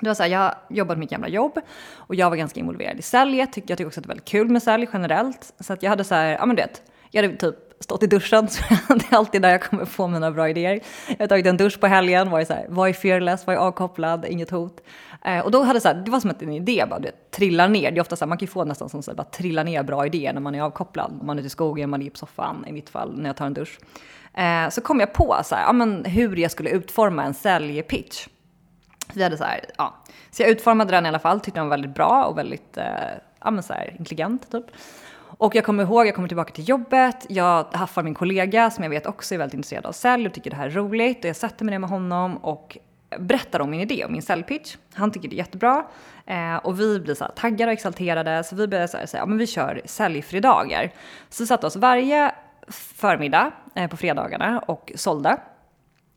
Det 0.00 0.06
var 0.06 0.14
så 0.14 0.22
här, 0.22 0.30
jag 0.30 0.54
jobbade 0.68 1.00
mitt 1.00 1.10
gamla 1.10 1.28
jobb 1.28 1.58
och 1.94 2.14
jag 2.14 2.30
var 2.30 2.36
ganska 2.36 2.60
involverad 2.60 2.98
i 2.98 3.02
säljet. 3.02 3.56
Jag 3.56 3.66
tyckte 3.66 3.86
också 3.86 4.00
att 4.00 4.04
det 4.04 4.08
var 4.08 4.14
väldigt 4.14 4.28
kul 4.28 4.48
med 4.48 4.62
sälj 4.62 4.88
generellt. 4.92 5.54
Så 5.60 5.72
att 5.72 5.82
jag 5.82 5.90
hade 5.90 6.04
så 6.04 6.14
här, 6.14 6.32
ja 6.32 6.46
men 6.46 6.56
det, 6.56 6.82
jag 7.10 7.22
hade 7.22 7.36
typ 7.36 7.63
stått 7.80 8.02
i 8.02 8.06
duschen, 8.06 8.48
så 8.48 8.62
det 8.88 9.12
är 9.12 9.16
alltid 9.16 9.42
där 9.42 9.50
jag 9.50 9.62
kommer 9.62 9.84
få 9.84 10.06
mina 10.06 10.30
bra 10.30 10.48
idéer. 10.48 10.80
Jag 11.08 11.18
har 11.18 11.26
tagit 11.26 11.46
en 11.46 11.56
dusch 11.56 11.80
på 11.80 11.86
helgen, 11.86 12.30
varit 12.30 12.48
så 12.48 12.54
här, 12.54 12.66
var 12.68 12.88
är 12.88 12.92
fearless, 12.92 13.46
var 13.46 13.54
är 13.54 13.58
avkopplad, 13.58 14.26
inget 14.28 14.50
hot. 14.50 14.80
Eh, 15.24 15.38
och 15.38 15.50
då 15.50 15.62
hade 15.62 15.80
så 15.80 15.88
här, 15.88 15.94
det 15.94 16.10
var 16.10 16.20
som 16.20 16.30
att 16.30 16.42
en 16.42 16.52
idé 16.52 16.84
bara, 16.90 16.98
det 16.98 17.30
trillar 17.30 17.68
ner. 17.68 17.90
Det 17.90 17.98
är 17.98 18.00
ofta 18.00 18.16
så 18.16 18.24
här, 18.24 18.28
man 18.28 18.38
kan 18.38 18.46
ju 18.46 18.52
få 18.52 18.64
nästan 18.64 18.88
som 18.88 19.02
så 19.02 19.10
här, 19.10 19.16
bara 19.16 19.24
trilla 19.24 19.62
ner 19.62 19.82
bra 19.82 20.06
idéer 20.06 20.32
när 20.32 20.40
man 20.40 20.54
är 20.54 20.62
avkopplad. 20.62 21.18
Om 21.20 21.26
man 21.26 21.36
är 21.36 21.40
ute 21.40 21.46
i 21.46 21.50
skogen, 21.50 21.90
man 21.90 22.02
är 22.02 22.10
på 22.10 22.18
soffan, 22.18 22.64
i 22.68 22.72
mitt 22.72 22.90
fall, 22.90 23.18
när 23.18 23.28
jag 23.28 23.36
tar 23.36 23.46
en 23.46 23.54
dusch. 23.54 23.78
Eh, 24.34 24.68
så 24.68 24.80
kom 24.80 25.00
jag 25.00 25.12
på 25.12 25.40
så 25.44 25.54
här, 25.54 25.62
ja, 25.62 25.72
men 25.72 26.04
hur 26.04 26.36
jag 26.36 26.50
skulle 26.50 26.70
utforma 26.70 27.24
en 27.24 27.34
säljpitch. 27.34 28.28
Vi 29.12 29.22
hade 29.22 29.36
så 29.36 29.44
här, 29.44 29.60
ja. 29.78 29.94
Så 30.30 30.42
jag 30.42 30.50
utformade 30.50 30.90
den 30.90 31.06
i 31.06 31.08
alla 31.08 31.18
fall, 31.18 31.40
tyckte 31.40 31.60
den 31.60 31.66
var 31.68 31.76
väldigt 31.76 31.94
bra 31.94 32.24
och 32.24 32.38
väldigt 32.38 32.76
eh, 32.76 32.84
ja, 33.40 33.50
men 33.50 33.62
så 33.62 33.72
här, 33.72 33.96
intelligent 33.98 34.50
typ. 34.50 34.66
Och 35.38 35.54
jag 35.54 35.64
kommer 35.64 35.82
ihåg, 35.82 36.06
jag 36.06 36.14
kommer 36.14 36.28
tillbaka 36.28 36.52
till 36.52 36.68
jobbet, 36.68 37.26
jag 37.28 37.64
haffar 37.72 38.02
min 38.02 38.14
kollega 38.14 38.70
som 38.70 38.84
jag 38.84 38.90
vet 38.90 39.06
också 39.06 39.34
är 39.34 39.38
väldigt 39.38 39.54
intresserad 39.54 39.86
av 39.86 39.92
sälj 39.92 40.26
och 40.26 40.34
tycker 40.34 40.50
det 40.50 40.56
här 40.56 40.66
är 40.66 40.70
roligt. 40.70 41.18
Och 41.18 41.28
jag 41.28 41.36
sätter 41.36 41.64
mig 41.64 41.72
ner 41.72 41.78
med 41.78 41.90
honom 41.90 42.36
och 42.36 42.78
berättar 43.18 43.60
om 43.60 43.70
min 43.70 43.80
idé 43.80 44.04
och 44.04 44.10
min 44.10 44.22
säljpitch. 44.22 44.76
Han 44.94 45.10
tycker 45.10 45.28
det 45.28 45.36
är 45.36 45.38
jättebra 45.38 45.86
eh, 46.26 46.56
och 46.56 46.80
vi 46.80 47.00
blir 47.00 47.14
så 47.14 47.24
här 47.24 47.32
taggade 47.32 47.70
och 47.70 47.72
exalterade 47.72 48.44
så 48.44 48.56
vi 48.56 48.68
börjar 48.68 48.86
så 48.86 48.96
här 48.96 49.06
säga, 49.06 49.22
ja 49.22 49.26
men 49.26 49.38
vi 49.38 49.46
kör 49.46 49.82
säljfredagar. 49.84 50.92
Så 51.28 51.42
vi 51.42 51.46
satte 51.46 51.66
oss 51.66 51.76
varje 51.76 52.34
förmiddag 52.68 53.50
eh, 53.74 53.90
på 53.90 53.96
fredagarna 53.96 54.58
och 54.58 54.92
sålde. 54.94 55.36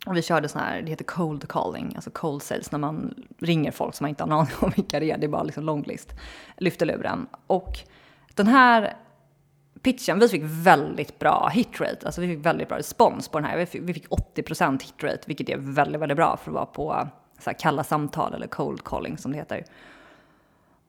Och 0.05 0.17
vi 0.17 0.21
körde 0.21 0.49
sån 0.49 0.61
här, 0.61 0.81
det 0.81 0.89
heter 0.89 1.05
cold 1.05 1.47
calling, 1.49 1.93
alltså 1.95 2.09
cold 2.09 2.43
sales, 2.43 2.71
när 2.71 2.79
man 2.79 3.13
ringer 3.39 3.71
folk 3.71 3.95
som 3.95 4.03
man 4.03 4.09
inte 4.09 4.23
har 4.23 4.27
någon 4.27 4.39
aning 4.39 4.53
om 4.59 4.71
vilka 4.75 4.99
det 4.99 5.11
är, 5.11 5.17
det 5.17 5.25
är 5.25 5.29
bara 5.29 5.43
liksom 5.43 5.63
longlist. 5.63 6.13
Lyfter 6.57 6.85
luren. 6.85 7.27
Och 7.47 7.77
den 8.35 8.47
här 8.47 8.95
pitchen, 9.87 10.19
vi 10.19 10.29
fick 10.29 10.41
väldigt 10.45 11.19
bra 11.19 11.49
hitrate, 11.53 12.05
alltså 12.05 12.21
vi 12.21 12.27
fick 12.27 12.45
väldigt 12.45 12.67
bra 12.67 12.77
respons 12.77 13.27
på 13.27 13.39
den 13.39 13.49
här. 13.49 13.57
Vi 13.57 13.65
fick, 13.65 13.81
vi 13.83 13.93
fick 13.93 14.07
80% 14.07 14.83
hitrate, 14.83 15.19
vilket 15.25 15.49
är 15.49 15.57
väldigt, 15.57 16.01
väldigt 16.01 16.15
bra 16.15 16.37
för 16.37 16.51
att 16.51 16.55
vara 16.55 16.65
på 16.65 17.07
så 17.39 17.49
här 17.49 17.57
kalla 17.57 17.83
samtal 17.83 18.33
eller 18.33 18.47
cold 18.47 18.83
calling 18.83 19.17
som 19.17 19.31
det 19.31 19.37
heter. 19.37 19.63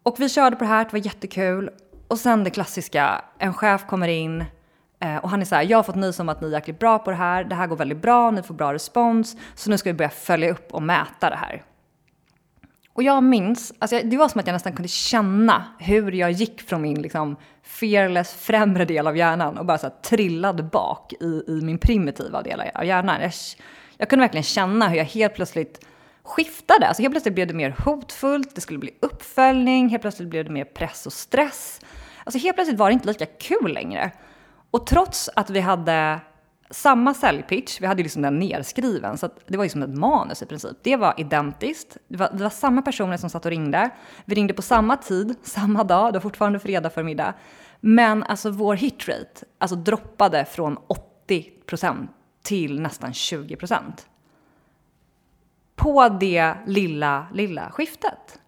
Och 0.03 0.21
vi 0.21 0.29
körde 0.29 0.57
på 0.57 0.65
det 0.65 0.71
här, 0.71 0.85
det 0.85 0.93
var 0.93 0.99
jättekul. 0.99 1.71
Och 2.09 2.19
sen 2.19 2.45
det 2.45 2.51
klassiska, 2.51 3.25
en 3.39 3.55
chef 3.55 3.87
kommer 3.87 4.09
in 4.09 4.45
eh, 5.01 5.17
och 5.17 5.31
han 5.31 5.41
är 5.41 5.45
så 5.45 5.55
här, 5.55 5.63
jag 5.63 5.79
har 5.79 5.83
fått 5.83 5.97
nys 5.97 6.21
om 6.21 6.29
att 6.29 6.41
ni 6.41 6.47
är 6.49 6.53
jäkligt 6.53 6.79
bra 6.79 6.99
på 6.99 7.11
det 7.11 7.17
här, 7.17 7.45
det 7.45 7.55
här 7.55 7.67
går 7.67 7.77
väldigt 7.77 8.03
bra, 8.03 8.31
ni 8.31 8.43
får 8.43 8.55
bra 8.55 8.75
respons, 8.75 9.37
så 9.55 9.71
nu 9.71 9.79
ska 9.79 9.91
vi 9.91 9.95
börja 9.95 10.11
följa 10.11 10.51
upp 10.51 10.73
och 10.73 10.83
mäta 10.83 11.31
det 11.31 11.37
här. 11.37 11.65
Och 12.99 13.05
jag 13.05 13.23
minns, 13.23 13.73
alltså 13.79 14.01
det 14.05 14.17
var 14.17 14.29
som 14.29 14.41
att 14.41 14.47
jag 14.47 14.55
nästan 14.55 14.73
kunde 14.73 14.89
känna 14.89 15.65
hur 15.79 16.13
jag 16.13 16.31
gick 16.31 16.63
från 16.63 16.83
min 16.83 17.03
liksom 17.03 17.37
fearless 17.63 18.35
främre 18.35 18.85
del 18.85 19.07
av 19.07 19.17
hjärnan 19.17 19.59
och 19.59 19.67
bara 19.67 19.79
så 19.79 19.87
här 19.87 19.95
trillade 20.03 20.63
bak 20.63 21.13
i, 21.13 21.43
i 21.47 21.61
min 21.63 21.79
primitiva 21.79 22.43
del 22.43 22.61
av 22.75 22.85
hjärnan. 22.85 23.21
Jag, 23.21 23.33
jag 23.97 24.09
kunde 24.09 24.23
verkligen 24.23 24.45
känna 24.45 24.89
hur 24.89 24.97
jag 24.97 25.05
helt 25.05 25.35
plötsligt 25.35 25.85
skiftade. 26.23 26.89
Alltså 26.89 27.03
helt 27.03 27.13
plötsligt 27.15 27.35
blev 27.35 27.47
det 27.47 27.55
mer 27.55 27.77
hotfullt, 27.85 28.55
det 28.55 28.61
skulle 28.61 28.79
bli 28.79 28.91
uppföljning, 29.01 29.89
helt 29.89 30.03
plötsligt 30.03 30.29
blev 30.29 30.45
det 30.45 30.51
mer 30.51 30.65
press 30.65 31.07
och 31.07 31.13
stress. 31.13 31.81
Alltså 32.25 32.39
helt 32.39 32.57
plötsligt 32.57 32.79
var 32.79 32.91
det 32.91 32.95
inte 32.95 33.09
lika 33.09 33.27
kul 33.27 33.73
längre. 33.73 34.11
Och 34.71 34.87
trots 34.87 35.31
att 35.37 35.51
vi 35.51 35.61
hade 35.61 36.21
samma 36.71 37.15
säljpitch, 37.15 37.81
vi 37.81 37.87
hade 37.87 38.03
liksom 38.03 38.23
den 38.23 38.39
nerskriven, 38.39 39.19
så 39.19 39.29
det 39.47 39.57
var 39.57 39.65
ju 39.65 39.71
som 39.71 39.83
ett 39.83 39.99
manus 39.99 40.43
i 40.43 40.47
princip. 40.47 40.77
Det 40.83 40.97
var 40.97 41.15
identiskt, 41.17 41.97
det 42.09 42.17
var, 42.17 42.31
det 42.33 42.43
var 42.43 42.51
samma 42.51 42.83
personer 42.83 43.17
som 43.17 43.31
satt 43.31 43.45
och 43.45 43.51
ringde. 43.51 43.91
Vi 44.25 44.35
ringde 44.35 44.55
på 44.55 44.63
samma 44.63 44.97
tid, 44.97 45.35
samma 45.43 45.85
dag, 45.85 46.13
det 46.13 46.19
var 46.19 46.21
fortfarande 46.21 46.59
fredag 46.59 46.91
förmiddag. 46.91 47.35
Men 47.81 48.23
alltså 48.23 48.51
vår 48.51 48.75
hitrate 48.75 49.45
alltså 49.59 49.77
droppade 49.77 50.45
från 50.45 50.79
80% 51.29 52.09
till 52.43 52.81
nästan 52.81 53.13
20%. 53.13 53.83
På 55.77 56.09
det 56.09 56.55
lilla, 56.67 57.27
lilla 57.33 57.71
skiftet. 57.71 58.41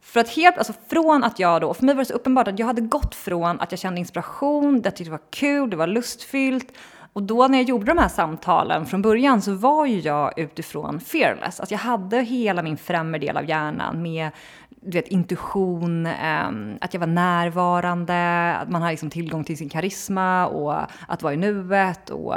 För 0.00 0.20
att 0.20 0.28
helt, 0.28 0.58
alltså 0.58 0.72
från 0.88 1.24
att 1.24 1.38
jag 1.38 1.60
då, 1.60 1.74
för 1.74 1.84
mig 1.84 1.94
var 1.94 2.02
det 2.02 2.06
så 2.06 2.14
uppenbart 2.14 2.48
att 2.48 2.58
jag 2.58 2.66
hade 2.66 2.80
gått 2.80 3.14
från 3.14 3.60
att 3.60 3.72
jag 3.72 3.78
kände 3.78 4.00
inspiration, 4.00 4.82
det 4.82 4.90
tyckte 4.90 5.04
det 5.04 5.10
var 5.10 5.30
kul, 5.30 5.70
det 5.70 5.76
var 5.76 5.86
lustfyllt, 5.86 6.72
och 7.14 7.22
då 7.22 7.48
när 7.48 7.58
jag 7.58 7.68
gjorde 7.68 7.86
de 7.86 7.98
här 7.98 8.08
samtalen 8.08 8.86
från 8.86 9.02
början 9.02 9.42
så 9.42 9.54
var 9.54 9.86
ju 9.86 10.00
jag 10.00 10.38
utifrån 10.38 11.00
fearless. 11.00 11.60
Alltså 11.60 11.74
jag 11.74 11.78
hade 11.78 12.22
hela 12.22 12.62
min 12.62 12.76
främre 12.76 13.18
del 13.18 13.36
av 13.36 13.48
hjärnan 13.48 14.02
med 14.02 14.30
du 14.68 14.90
vet, 14.90 15.08
intuition, 15.08 16.06
ehm, 16.06 16.78
att 16.80 16.94
jag 16.94 17.00
var 17.00 17.06
närvarande, 17.06 18.52
att 18.56 18.68
man 18.68 18.82
har 18.82 18.90
liksom 18.90 19.10
tillgång 19.10 19.44
till 19.44 19.58
sin 19.58 19.68
karisma 19.68 20.46
och 20.46 20.80
att 21.08 21.22
vara 21.22 21.34
i 21.34 21.36
nuet 21.36 22.10
och 22.10 22.34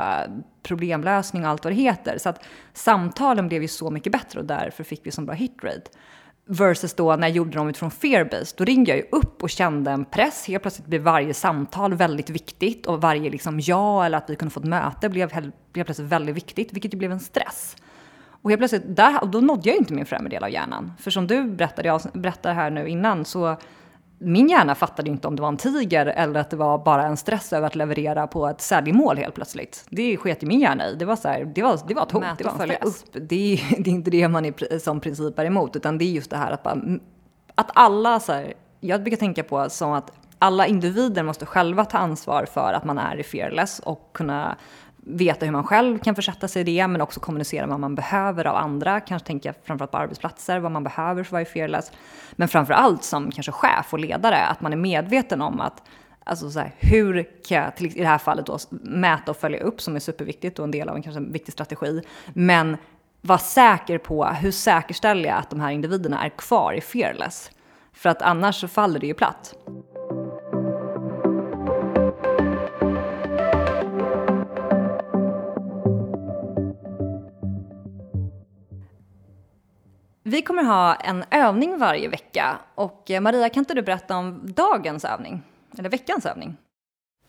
problemlösning 0.63 1.44
och 1.44 1.50
allt 1.50 1.63
vad 1.63 1.74
det 1.74 1.78
heter. 1.78 2.18
Så 2.18 2.30
att 2.30 2.44
samtalen 2.74 3.48
blev 3.48 3.62
ju 3.62 3.68
så 3.68 3.90
mycket 3.90 4.12
bättre 4.12 4.40
och 4.40 4.46
därför 4.46 4.84
fick 4.84 5.06
vi 5.06 5.12
så 5.12 5.22
bra 5.22 5.36
hitrate. 5.36 5.92
Versus 6.50 6.94
då 6.94 7.16
när 7.16 7.28
jag 7.28 7.36
gjorde 7.36 7.52
dem 7.52 7.70
utifrån 7.70 7.92
fearbase, 7.92 8.56
då 8.58 8.64
ringde 8.66 8.92
jag 8.92 8.98
ju 8.98 9.06
upp 9.12 9.44
och 9.44 9.50
kände 9.50 9.92
en 9.92 10.06
press. 10.06 10.48
Helt 10.48 10.62
plötsligt 10.62 10.88
blev 10.88 11.02
varje 11.02 11.34
samtal 11.34 11.94
väldigt 11.94 12.30
viktigt 12.30 12.86
och 12.86 13.02
varje 13.02 13.30
liksom 13.30 13.60
ja 13.60 14.06
eller 14.06 14.18
att 14.18 14.30
vi 14.30 14.36
kunde 14.36 14.54
få 14.54 14.60
ett 14.60 14.66
möte 14.66 15.10
blev 15.10 15.32
helt, 15.32 15.56
plötsligt 15.74 16.08
väldigt 16.08 16.36
viktigt, 16.36 16.74
vilket 16.74 16.94
ju 16.94 16.98
blev 16.98 17.12
en 17.12 17.20
stress. 17.20 17.76
Och 18.42 18.50
helt 18.50 18.60
plötsligt, 18.60 18.96
där, 18.96 19.26
då 19.26 19.40
nådde 19.40 19.70
jag 19.70 19.74
ju 19.74 19.80
inte 19.80 19.94
min 19.94 20.06
främre 20.06 20.30
del 20.30 20.44
av 20.44 20.50
hjärnan. 20.50 20.94
För 21.00 21.12
som 21.12 21.28
du 21.28 21.44
berättade, 21.44 21.88
jag 21.88 22.02
berättade 22.14 22.56
här 22.56 22.70
nu 22.70 22.88
innan, 22.88 23.26
så 23.26 23.58
min 24.20 24.50
hjärna 24.50 24.76
fattade 24.76 25.10
inte 25.10 25.28
om 25.28 25.36
det 25.36 25.42
var 25.42 25.50
en 25.50 25.58
tiger 25.58 26.06
eller 26.06 26.40
att 26.40 26.50
det 26.50 26.58
var 26.58 26.78
bara 26.78 27.04
en 27.04 27.18
stress 27.18 27.54
över 27.54 27.68
att 27.68 27.76
leverera 27.76 28.28
på 28.28 28.48
ett 28.48 28.62
säljmål 28.62 29.18
helt 29.18 29.36
plötsligt. 29.36 29.86
Det 29.90 30.18
sket 30.18 30.44
i 30.44 30.46
min 30.46 30.60
hjärna 30.60 30.88
i. 30.88 30.96
Det 30.96 31.06
var, 31.06 31.16
så 31.16 31.28
här, 31.28 31.46
det 31.46 31.64
var, 31.64 31.80
det 31.88 31.94
var 31.94 32.04
ett 32.04 32.12
hot, 32.12 32.24
det 32.38 32.44
var 32.44 32.52
en 32.52 32.58
stress. 32.58 33.04
Upp. 33.04 33.10
Det, 33.30 33.54
är, 33.54 33.82
det 33.84 33.90
är 33.90 33.94
inte 33.94 34.12
det 34.12 34.28
man 34.28 34.46
är 34.46 34.80
som 34.80 35.00
princip 35.00 35.40
är 35.40 35.46
emot, 35.46 35.76
utan 35.76 35.98
det 35.98 36.06
är 36.06 36.12
just 36.12 36.30
det 36.30 36.38
här 36.38 36.52
att, 36.52 36.64
bara, 36.64 36.82
att 37.56 37.72
alla, 37.74 38.20
så 38.20 38.34
här, 38.34 38.54
jag 38.80 39.02
brukar 39.02 39.18
tänka 39.18 39.44
på 39.44 39.70
som 39.70 39.92
att 39.92 40.12
alla 40.40 40.68
individer 40.68 41.24
måste 41.24 41.46
själva 41.46 41.86
ta 41.86 41.98
ansvar 41.98 42.46
för 42.46 42.74
att 42.74 42.86
man 42.86 42.98
är 42.98 43.24
fearless 43.24 43.80
och 43.80 44.10
kunna 44.14 44.58
veta 45.10 45.46
hur 45.46 45.52
man 45.54 45.63
själv 45.63 46.00
kan 46.00 46.15
försätta 46.15 46.48
sig 46.48 46.62
i 46.62 46.63
det, 46.63 46.88
men 46.88 47.02
också 47.02 47.20
kommunicera 47.20 47.67
vad 47.67 47.80
man 47.80 47.96
behöver 47.96 48.48
av 48.48 48.56
andra. 48.56 49.00
Kanske 49.00 49.28
tänka 49.28 49.54
framförallt 49.63 49.91
på 49.91 49.98
arbetsplatser, 49.98 50.60
vad 50.60 50.72
man 50.72 50.84
behöver 50.84 51.24
för 51.24 51.28
att 51.28 51.32
vara 51.32 51.46
fearless. 51.46 51.91
Men 52.32 52.48
framför 52.48 52.74
allt 52.74 53.04
som 53.04 53.32
kanske 53.32 53.52
chef 53.52 53.93
och 53.93 54.00
ledare, 54.00 54.46
att 54.46 54.62
man 54.62 54.74
är 54.74 54.78
medveten 54.78 55.41
om 55.41 55.62
att 55.62 55.84
Alltså 56.30 56.50
så 56.50 56.60
här, 56.60 56.72
hur 56.78 57.24
kan 57.48 57.58
jag, 57.58 57.76
till, 57.76 57.98
i 57.98 58.00
det 58.00 58.08
här 58.08 58.17
fallet 58.17 58.46
då, 58.46 58.58
mäta 58.70 59.32
och 59.32 59.38
följa 59.38 59.60
upp 59.60 59.82
som 59.82 59.96
är 59.96 60.00
superviktigt 60.00 60.60
och 60.60 60.65
en 60.65 60.72
del 60.72 60.89
av 60.89 60.96
en 60.96 61.04
kanske 61.04 61.20
en 61.20 61.32
viktig 61.32 61.54
strategi. 61.54 62.02
Men 62.34 62.78
vara 63.22 63.38
säker 63.38 63.98
på 63.98 64.26
hur 64.26 64.52
säkerställer 64.52 65.30
jag 65.30 65.38
att 65.38 65.50
de 65.50 65.60
här 65.60 65.72
individerna 65.72 66.26
är 66.26 66.30
kvar 66.30 66.74
i 66.74 66.82
fearless? 66.82 67.52
För 67.93 68.10
att 68.10 68.22
annars 68.22 68.62
så 68.62 68.67
faller 68.67 69.00
det 69.00 69.08
ju 69.08 69.13
platt. 69.13 69.54
Vi 80.28 80.42
kommer 80.42 80.63
ha 80.63 80.96
en 80.96 81.24
övning 81.32 81.78
varje 81.78 82.08
vecka 82.08 82.58
och 82.76 83.12
eh, 83.12 83.22
Maria, 83.22 83.50
kan 83.50 83.62
inte 83.62 83.74
du 83.74 83.82
berätta 83.82 84.18
om 84.18 84.42
dagens 84.44 85.06
övning? 85.06 85.42
Eller 85.78 85.90
veckans 85.90 86.26
övning? 86.26 86.58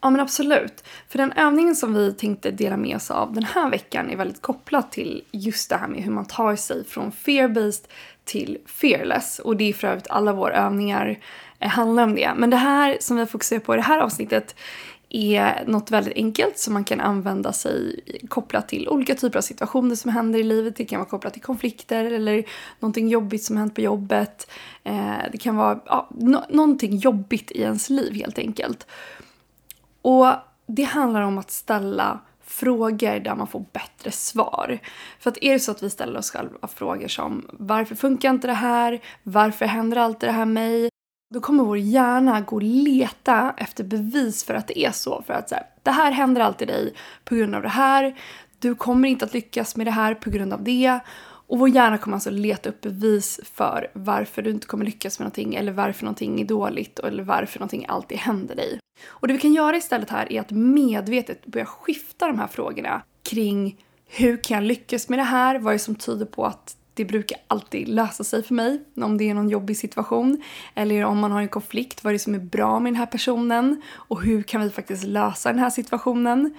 Ja 0.01 0.11
men 0.11 0.21
absolut. 0.21 0.85
För 1.09 1.19
den 1.19 1.33
övningen 1.33 1.77
som 1.77 1.95
vi 1.95 2.13
tänkte 2.13 2.51
dela 2.51 2.77
med 2.77 2.97
oss 2.97 3.11
av 3.11 3.33
den 3.35 3.45
här 3.45 3.71
veckan 3.71 4.11
är 4.11 4.17
väldigt 4.17 4.43
kopplad 4.43 4.91
till 4.91 5.25
just 5.31 5.71
det 5.71 5.77
här 5.77 5.89
med 5.89 6.03
hur 6.03 6.13
man 6.13 6.25
tar 6.25 6.57
sig 6.57 6.85
från 6.85 7.13
fear-based 7.13 7.89
till 8.25 8.59
fearless. 8.67 9.39
Och 9.39 9.57
det 9.57 9.69
är 9.69 9.73
för 9.73 9.89
övrigt 9.89 10.11
alla 10.11 10.33
våra 10.33 10.55
övningar 10.55 11.19
eh, 11.59 11.69
handlar 11.69 12.03
om 12.03 12.15
det. 12.15 12.31
Men 12.37 12.51
det 12.51 12.57
här 12.57 12.97
som 13.01 13.17
vi 13.17 13.27
fokuserar 13.27 13.61
på 13.61 13.75
i 13.75 13.77
det 13.77 13.83
här 13.83 13.99
avsnittet 13.99 14.55
är 15.11 15.65
något 15.67 15.91
väldigt 15.91 16.17
enkelt 16.17 16.59
som 16.59 16.75
man 16.75 16.85
kan 16.85 17.01
använda 17.01 17.53
sig 17.53 18.01
kopplat 18.29 18.69
till 18.69 18.89
olika 18.89 19.15
typer 19.15 19.39
av 19.39 19.43
situationer 19.43 19.95
som 19.95 20.11
händer 20.11 20.39
i 20.39 20.43
livet. 20.43 20.77
Det 20.77 20.85
kan 20.85 20.99
vara 20.99 21.09
kopplat 21.09 21.33
till 21.33 21.43
konflikter 21.43 22.05
eller 22.05 22.45
någonting 22.81 23.09
jobbigt 23.09 23.45
som 23.45 23.57
hänt 23.57 23.75
på 23.75 23.81
jobbet. 23.81 24.51
Eh, 24.85 25.17
det 25.33 25.39
kan 25.39 25.57
vara 25.57 25.81
ja, 25.87 26.09
no 26.11 26.45
någonting 26.49 26.97
jobbigt 26.97 27.51
i 27.51 27.61
ens 27.61 27.91
liv 27.91 28.15
helt 28.15 28.39
enkelt. 28.39 28.87
Och 30.03 30.27
det 30.67 30.83
handlar 30.83 31.23
om 31.23 31.39
att 31.39 31.51
ställa 31.51 32.21
frågor 32.45 33.21
där 33.21 33.35
man 33.35 33.47
får 33.47 33.65
bättre 33.73 34.11
svar. 34.11 34.79
För 35.21 35.31
att 35.31 35.39
är 35.41 35.53
det 35.53 35.61
så 35.61 35.71
att 35.71 35.83
vi 35.83 35.91
ställer 35.91 36.19
oss 36.19 36.31
själva 36.31 36.69
frågor 36.69 37.09
som 37.09 37.47
varför 37.53 37.95
funkar 37.95 38.31
inte 38.31 38.47
det 38.47 38.53
här? 38.53 39.01
Varför 39.23 39.67
händer 39.67 39.97
alltid 39.97 40.29
det 40.29 40.33
här 40.33 40.45
mig? 40.45 40.89
Då 41.35 41.41
kommer 41.41 41.65
vår 41.65 41.79
hjärna 41.79 42.41
gå 42.41 42.57
och 42.57 42.63
leta 42.63 43.55
efter 43.57 43.85
bevis 43.85 44.45
för 44.45 44.55
att 44.55 44.67
det 44.67 44.79
är 44.79 44.93
så. 44.93 45.23
För 45.27 45.35
att 45.35 45.49
så 45.49 45.55
här, 45.55 45.65
det 45.83 45.91
här 45.91 46.13
händer 46.13 46.41
alltid 46.41 46.69
dig 46.69 46.95
på 47.25 47.35
grund 47.35 47.55
av 47.55 47.63
det 47.63 47.69
här. 47.69 48.19
Du 48.59 48.75
kommer 48.75 49.09
inte 49.09 49.25
att 49.25 49.35
lyckas 49.35 49.77
med 49.77 49.87
det 49.87 49.91
här 49.91 50.15
på 50.15 50.31
grund 50.31 50.53
av 50.53 50.63
det. 50.63 51.01
Och 51.21 51.59
vår 51.59 51.69
hjärna 51.69 51.99
kommer 51.99 52.17
alltså 52.17 52.31
leta 52.31 52.69
upp 52.69 52.81
bevis 52.81 53.41
för 53.55 53.91
varför 53.93 54.43
du 54.43 54.51
inte 54.51 54.67
kommer 54.67 54.85
lyckas 54.85 55.19
med 55.19 55.25
någonting 55.25 55.55
eller 55.55 55.73
varför 55.73 56.05
någonting 56.05 56.41
är 56.41 56.45
dåligt 56.45 56.99
eller 56.99 57.23
varför 57.23 57.59
någonting 57.59 57.87
alltid 57.89 58.19
händer 58.19 58.57
dig. 58.57 58.79
Och 59.07 59.29
det 59.29 59.35
vi 59.35 59.41
kan 59.41 59.55
göra 59.55 59.77
istället 59.77 60.11
här 60.11 60.33
är 60.33 60.41
att 60.41 60.51
medvetet 60.51 61.47
börja 61.47 61.67
skifta 61.67 62.27
de 62.27 62.39
här 62.39 62.47
frågorna 62.47 63.03
kring 63.23 63.77
hur 64.07 64.37
kan 64.37 64.55
jag 64.55 64.65
lyckas 64.65 65.09
med 65.09 65.19
det 65.19 65.23
här? 65.23 65.59
Vad 65.59 65.71
är 65.71 65.75
det 65.75 65.79
som 65.79 65.95
tyder 65.95 66.27
på 66.27 66.47
att 66.47 66.77
det 66.99 67.05
brukar 67.05 67.39
alltid 67.47 67.89
lösa 67.89 68.25
sig 68.25 68.43
för 68.43 68.55
mig 68.55 68.81
om 68.97 69.19
det 69.19 69.31
är 69.31 69.35
någon 69.35 69.49
jobbig 69.49 69.77
situation. 69.77 70.43
Eller 70.75 71.05
om 71.05 71.19
man 71.19 71.33
har 71.33 71.41
en 71.41 71.49
konflikt, 71.49 72.05
vad 72.05 72.11
är 72.11 72.13
det 72.13 72.19
som 72.19 72.35
är 72.35 72.39
bra 72.39 72.81
med 72.81 72.93
den 72.93 72.99
här 72.99 73.07
personen? 73.07 73.83
Och 73.93 74.23
hur 74.23 74.43
kan 74.43 74.61
vi 74.61 74.71
faktiskt 74.71 75.05
lösa 75.05 75.49
den 75.53 75.59
här 75.59 75.71
situationen? 75.71 76.55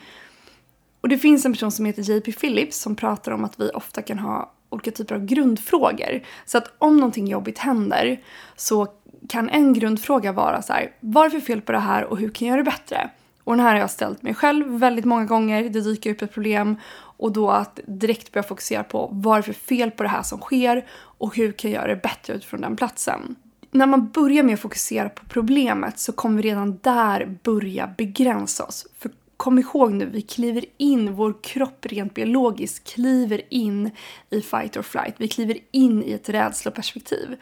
Och 1.02 1.10
det 1.10 1.18
finns 1.18 1.46
en 1.46 1.54
person 1.54 1.72
som 1.72 1.86
heter 1.86 2.02
JP 2.02 2.32
Phillips 2.32 2.78
som 2.78 2.96
pratar 2.96 3.32
om 3.32 3.46
att 3.46 3.60
vi 3.60 3.70
ofta 3.70 4.02
kan 4.02 4.20
ha 4.20 4.52
olika 4.70 4.92
typer 4.92 5.16
av 5.16 5.26
grundfrågor. 5.26 6.22
Så 6.46 6.58
att 6.58 6.74
om 6.78 6.98
någonting 6.98 7.28
jobbigt 7.28 7.58
händer 7.58 8.22
så 8.56 8.88
kan 9.30 9.50
en 9.50 9.74
grundfråga 9.74 10.32
vara 10.32 10.62
så 10.62 10.74
här, 10.74 10.92
vad 11.00 11.26
är 11.26 11.30
det 11.30 11.40
för 11.40 11.46
fel 11.46 11.62
på 11.62 11.72
det 11.72 11.80
här 11.80 12.04
och 12.04 12.18
hur 12.18 12.30
kan 12.30 12.48
jag 12.48 12.54
göra 12.54 12.64
det 12.64 12.72
bättre? 12.72 13.10
Och 13.44 13.56
den 13.56 13.66
här 13.66 13.74
har 13.74 13.80
jag 13.80 13.92
ställt 13.92 14.22
mig 14.22 14.34
själv 14.34 14.80
väldigt 14.80 15.06
många 15.06 15.26
gånger. 15.26 15.70
Det 15.70 15.82
dyker 15.82 16.12
upp 16.12 16.22
ett 16.22 16.34
problem 16.34 16.76
och 17.20 17.32
då 17.32 17.50
att 17.50 17.80
direkt 17.88 18.32
börja 18.32 18.44
fokusera 18.44 18.84
på 18.84 19.10
vad 19.12 19.38
är 19.38 19.42
det 19.42 19.44
för 19.44 19.54
fel 19.54 19.92
på 19.92 20.04
det 20.04 20.10
här 20.10 20.24
som 20.24 20.40
sker 20.40 20.88
och 20.92 21.36
hur 21.36 21.52
kan 21.52 21.72
jag 21.72 21.82
göra 21.82 21.96
det 21.96 22.02
bättre 22.02 22.34
utifrån 22.34 22.62
den 22.62 22.76
platsen. 22.76 23.36
När 23.72 23.86
man 23.86 24.10
börjar 24.10 24.44
med 24.44 24.54
att 24.54 24.60
fokusera 24.60 25.10
på 25.10 25.26
problemet 25.26 26.00
så 26.00 26.12
kommer 26.12 26.42
vi 26.42 26.50
redan 26.50 26.80
där 26.82 27.38
börja 27.44 27.94
begränsa 27.98 28.64
oss. 28.64 28.88
För 28.98 29.12
kom 29.38 29.60
ihåg 29.60 29.94
nu, 29.94 30.06
vi 30.06 30.22
kliver 30.22 30.66
in, 30.78 31.14
vår 31.14 31.36
kropp 31.44 31.86
rent 31.86 32.14
biologiskt 32.14 32.94
kliver 32.94 33.42
in 33.50 33.92
i 34.30 34.42
fight 34.42 34.78
or 34.78 34.82
flight. 34.82 35.16
Vi 35.18 35.28
kliver 35.28 35.58
in 35.72 36.04
i 36.04 36.12
ett 36.12 36.30
rädsloperspektiv. 36.30 37.36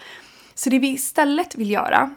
Så 0.54 0.70
det 0.70 0.80
vi 0.80 0.88
istället 0.88 1.56
vill 1.56 1.72
göra 1.72 2.10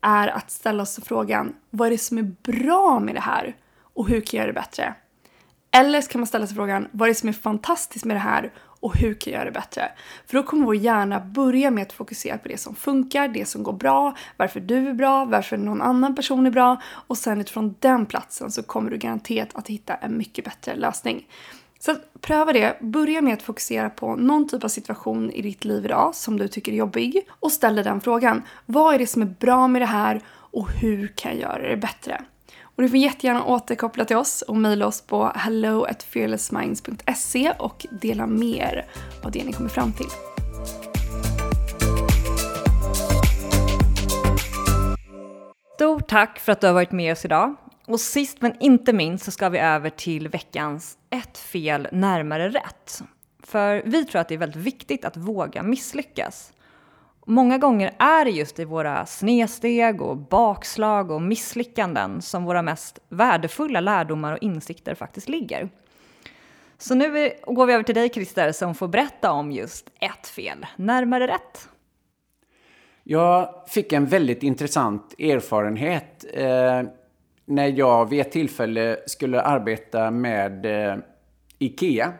är 0.00 0.28
att 0.28 0.50
ställa 0.50 0.82
oss 0.82 1.00
frågan, 1.04 1.54
vad 1.70 1.86
är 1.86 1.90
det 1.90 1.98
som 1.98 2.18
är 2.18 2.34
bra 2.42 3.00
med 3.00 3.14
det 3.14 3.20
här? 3.20 3.56
Och 3.94 4.08
hur 4.08 4.20
kan 4.20 4.38
jag 4.38 4.44
göra 4.44 4.52
det 4.52 4.60
bättre? 4.60 4.94
Eller 5.76 6.00
så 6.00 6.08
kan 6.08 6.20
man 6.20 6.26
ställa 6.26 6.46
sig 6.46 6.56
frågan, 6.56 6.88
vad 6.92 7.08
är 7.08 7.10
det 7.10 7.18
som 7.18 7.28
är 7.28 7.32
fantastiskt 7.32 8.04
med 8.04 8.16
det 8.16 8.20
här 8.20 8.52
och 8.80 8.96
hur 8.96 9.14
kan 9.14 9.32
jag 9.32 9.40
göra 9.40 9.50
det 9.50 9.60
bättre? 9.60 9.92
För 10.26 10.34
då 10.34 10.42
kommer 10.42 10.66
vår 10.66 10.76
hjärna 10.76 11.20
börja 11.20 11.70
med 11.70 11.82
att 11.82 11.92
fokusera 11.92 12.38
på 12.38 12.48
det 12.48 12.58
som 12.58 12.74
funkar, 12.74 13.28
det 13.28 13.46
som 13.46 13.62
går 13.62 13.72
bra, 13.72 14.16
varför 14.36 14.60
du 14.60 14.88
är 14.88 14.94
bra, 14.94 15.24
varför 15.24 15.56
någon 15.56 15.82
annan 15.82 16.14
person 16.14 16.46
är 16.46 16.50
bra 16.50 16.82
och 16.84 17.18
sen 17.18 17.40
utifrån 17.40 17.74
den 17.78 18.06
platsen 18.06 18.50
så 18.50 18.62
kommer 18.62 18.90
du 18.90 18.96
garanterat 18.96 19.48
att 19.54 19.68
hitta 19.68 19.94
en 19.94 20.18
mycket 20.18 20.44
bättre 20.44 20.74
lösning. 20.74 21.26
Så 21.78 21.96
pröva 22.20 22.52
det. 22.52 22.78
Börja 22.80 23.20
med 23.20 23.34
att 23.34 23.42
fokusera 23.42 23.90
på 23.90 24.16
någon 24.16 24.48
typ 24.48 24.64
av 24.64 24.68
situation 24.68 25.30
i 25.30 25.42
ditt 25.42 25.64
liv 25.64 25.84
idag 25.84 26.14
som 26.14 26.38
du 26.38 26.48
tycker 26.48 26.72
är 26.72 26.76
jobbig 26.76 27.28
och 27.28 27.52
ställ 27.52 27.74
dig 27.74 27.84
den 27.84 28.00
frågan. 28.00 28.42
Vad 28.66 28.94
är 28.94 28.98
det 28.98 29.06
som 29.06 29.22
är 29.22 29.34
bra 29.40 29.68
med 29.68 29.82
det 29.82 29.86
här 29.86 30.20
och 30.28 30.70
hur 30.70 31.08
kan 31.08 31.30
jag 31.32 31.40
göra 31.40 31.68
det 31.68 31.76
bättre? 31.76 32.24
Och 32.76 32.82
du 32.82 32.88
får 32.88 32.98
jättegärna 32.98 33.44
återkoppla 33.44 34.04
till 34.04 34.16
oss 34.16 34.42
och 34.42 34.56
mejla 34.56 34.86
oss 34.86 35.00
på 35.00 35.32
hello@fearlessminds.se 35.34 37.52
och 37.58 37.86
dela 37.90 38.26
mer 38.26 38.86
av 39.24 39.30
det 39.30 39.44
ni 39.44 39.52
kommer 39.52 39.70
fram 39.70 39.92
till. 39.92 40.06
Stort 45.74 46.08
tack 46.08 46.38
för 46.38 46.52
att 46.52 46.60
du 46.60 46.66
har 46.66 46.74
varit 46.74 46.92
med 46.92 47.12
oss 47.12 47.24
idag. 47.24 47.54
Och 47.86 48.00
sist 48.00 48.40
men 48.40 48.52
inte 48.60 48.92
minst 48.92 49.24
så 49.24 49.30
ska 49.30 49.48
vi 49.48 49.58
över 49.58 49.90
till 49.90 50.28
veckans 50.28 50.98
ett 51.10 51.38
fel 51.38 51.88
närmare 51.92 52.48
rätt. 52.48 53.02
För 53.42 53.82
vi 53.84 54.04
tror 54.04 54.20
att 54.20 54.28
det 54.28 54.34
är 54.34 54.38
väldigt 54.38 54.62
viktigt 54.62 55.04
att 55.04 55.16
våga 55.16 55.62
misslyckas. 55.62 56.52
Många 57.26 57.58
gånger 57.58 57.94
är 57.98 58.24
det 58.24 58.30
just 58.30 58.58
i 58.58 58.64
våra 58.64 59.06
snedsteg 59.06 60.02
och 60.02 60.16
bakslag 60.16 61.10
och 61.10 61.22
misslyckanden 61.22 62.22
som 62.22 62.44
våra 62.44 62.62
mest 62.62 62.98
värdefulla 63.08 63.80
lärdomar 63.80 64.32
och 64.32 64.38
insikter 64.42 64.94
faktiskt 64.94 65.28
ligger. 65.28 65.68
Så 66.78 66.94
nu 66.94 67.32
går 67.46 67.66
vi 67.66 67.72
över 67.72 67.84
till 67.84 67.94
dig 67.94 68.08
Christer 68.08 68.52
som 68.52 68.74
får 68.74 68.88
berätta 68.88 69.32
om 69.32 69.52
just 69.52 69.90
ett 70.00 70.26
fel, 70.26 70.66
närmare 70.76 71.26
rätt. 71.26 71.68
Jag 73.04 73.64
fick 73.68 73.92
en 73.92 74.06
väldigt 74.06 74.42
intressant 74.42 75.14
erfarenhet 75.18 76.24
eh, 76.32 76.82
när 77.44 77.66
jag 77.66 78.08
vid 78.08 78.20
ett 78.20 78.32
tillfälle 78.32 78.96
skulle 79.06 79.40
arbeta 79.40 80.10
med 80.10 80.66
eh, 80.66 80.96
IKEA. 81.58 82.12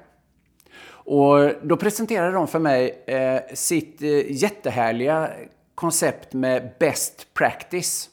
Och 1.04 1.50
då 1.62 1.76
presenterade 1.76 2.32
de 2.32 2.48
för 2.48 2.58
mig 2.58 3.04
eh, 3.06 3.40
sitt 3.54 4.02
eh, 4.02 4.32
jättehärliga 4.32 5.30
koncept 5.74 6.32
med 6.32 6.72
Best 6.78 7.34
Practice. 7.34 8.08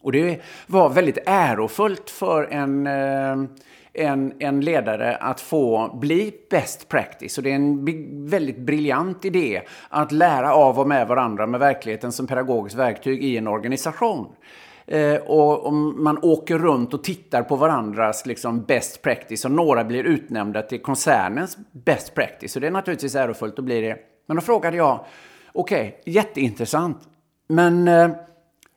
Och 0.00 0.12
det 0.12 0.40
var 0.66 0.88
väldigt 0.88 1.18
ärofullt 1.26 2.10
för 2.10 2.44
en, 2.44 2.86
eh, 2.86 3.48
en, 3.92 4.32
en 4.38 4.60
ledare 4.60 5.16
att 5.16 5.40
få 5.40 5.96
bli 6.00 6.34
Best 6.50 6.88
Practice. 6.88 7.38
Och 7.38 7.44
det 7.44 7.50
är 7.50 7.54
en 7.54 7.84
väldigt 8.26 8.58
briljant 8.58 9.24
idé 9.24 9.62
att 9.88 10.12
lära 10.12 10.54
av 10.54 10.80
och 10.80 10.88
med 10.88 11.08
varandra 11.08 11.46
med 11.46 11.60
verkligheten 11.60 12.12
som 12.12 12.26
pedagogiskt 12.26 12.78
verktyg 12.78 13.24
i 13.24 13.36
en 13.36 13.48
organisation. 13.48 14.26
Eh, 14.92 15.20
och 15.20 15.66
och, 15.66 15.72
man 15.74 16.18
åker 16.22 16.58
runt 16.58 16.94
och 16.94 17.04
tittar 17.04 17.42
på 17.42 17.56
varandras 17.56 18.26
liksom, 18.26 18.62
best 18.62 19.02
practice 19.02 19.44
och 19.44 19.50
några 19.50 19.84
blir 19.84 20.04
utnämnda 20.04 20.62
till 20.62 20.82
koncernens 20.82 21.58
best 21.72 22.14
practice. 22.14 22.52
Så 22.52 22.60
det 22.60 22.66
är 22.66 22.70
naturligtvis 22.70 23.14
ärofullt 23.14 23.58
att 23.58 23.64
bli 23.64 23.80
det. 23.80 23.98
Men 24.26 24.36
då 24.36 24.40
frågade 24.40 24.76
jag, 24.76 25.04
okej, 25.52 25.98
okay, 26.00 26.12
jätteintressant. 26.12 26.98
Men 27.48 27.88
eh, 27.88 28.10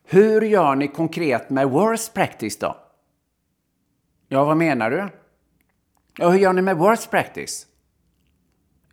hur 0.08 0.42
gör 0.42 0.76
ni 0.76 0.88
konkret 0.88 1.50
med 1.50 1.70
worst 1.70 2.14
practice 2.14 2.60
då? 2.60 2.76
Ja, 4.28 4.46
vad 4.46 4.58
menar 4.58 4.92
du? 4.92 5.08
Ja, 6.18 6.30
hur 6.30 6.40
gör 6.40 6.54
ni 6.54 6.62
med 6.62 6.78
worst 6.78 7.12
practice? 7.12 7.68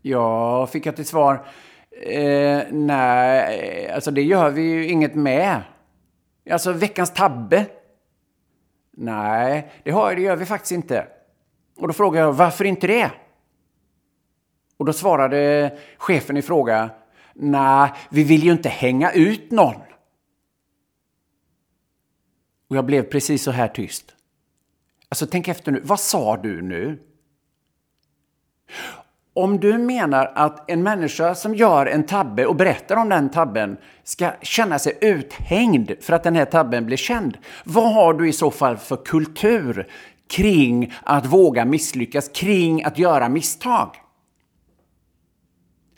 Ja, 0.02 0.66
fick 0.66 0.86
jag 0.86 0.96
till 0.96 1.06
svar. 1.06 1.46
Eh, 2.02 2.62
nej, 2.70 3.90
alltså 3.90 4.10
det 4.10 4.22
gör 4.22 4.50
vi 4.50 4.62
ju 4.62 4.88
inget 4.88 5.14
med. 5.14 5.62
Alltså 6.50 6.72
veckans 6.72 7.12
tabbe? 7.12 7.66
Nej, 8.90 9.72
det, 9.82 9.90
har, 9.90 10.14
det 10.14 10.22
gör 10.22 10.36
vi 10.36 10.46
faktiskt 10.46 10.72
inte. 10.72 11.06
Och 11.76 11.88
då 11.88 11.94
frågade 11.94 12.26
jag, 12.26 12.32
varför 12.32 12.64
inte 12.64 12.86
det? 12.86 13.10
Och 14.76 14.84
då 14.84 14.92
svarade 14.92 15.78
chefen 15.98 16.36
i 16.36 16.42
fråga, 16.42 16.90
nej, 17.34 17.92
vi 18.10 18.24
vill 18.24 18.42
ju 18.42 18.52
inte 18.52 18.68
hänga 18.68 19.12
ut 19.12 19.50
någon. 19.50 19.82
Och 22.68 22.76
jag 22.76 22.86
blev 22.86 23.02
precis 23.02 23.42
så 23.42 23.50
här 23.50 23.68
tyst. 23.68 24.14
Alltså 25.08 25.26
tänk 25.26 25.48
efter 25.48 25.72
nu, 25.72 25.80
vad 25.84 26.00
sa 26.00 26.36
du 26.36 26.62
nu? 26.62 26.98
Om 29.34 29.60
du 29.60 29.78
menar 29.78 30.32
att 30.34 30.70
en 30.70 30.82
människa 30.82 31.34
som 31.34 31.54
gör 31.54 31.86
en 31.86 32.06
tabbe 32.06 32.46
och 32.46 32.56
berättar 32.56 32.96
om 32.96 33.08
den 33.08 33.30
tabben 33.30 33.76
ska 34.04 34.30
känna 34.42 34.78
sig 34.78 34.98
uthängd 35.00 35.92
för 36.00 36.12
att 36.12 36.22
den 36.22 36.36
här 36.36 36.44
tabben 36.44 36.86
blir 36.86 36.96
känd, 36.96 37.38
vad 37.64 37.94
har 37.94 38.14
du 38.14 38.28
i 38.28 38.32
så 38.32 38.50
fall 38.50 38.76
för 38.76 38.96
kultur 38.96 39.88
kring 40.28 40.92
att 41.02 41.26
våga 41.26 41.64
misslyckas, 41.64 42.28
kring 42.28 42.84
att 42.84 42.98
göra 42.98 43.28
misstag? 43.28 43.96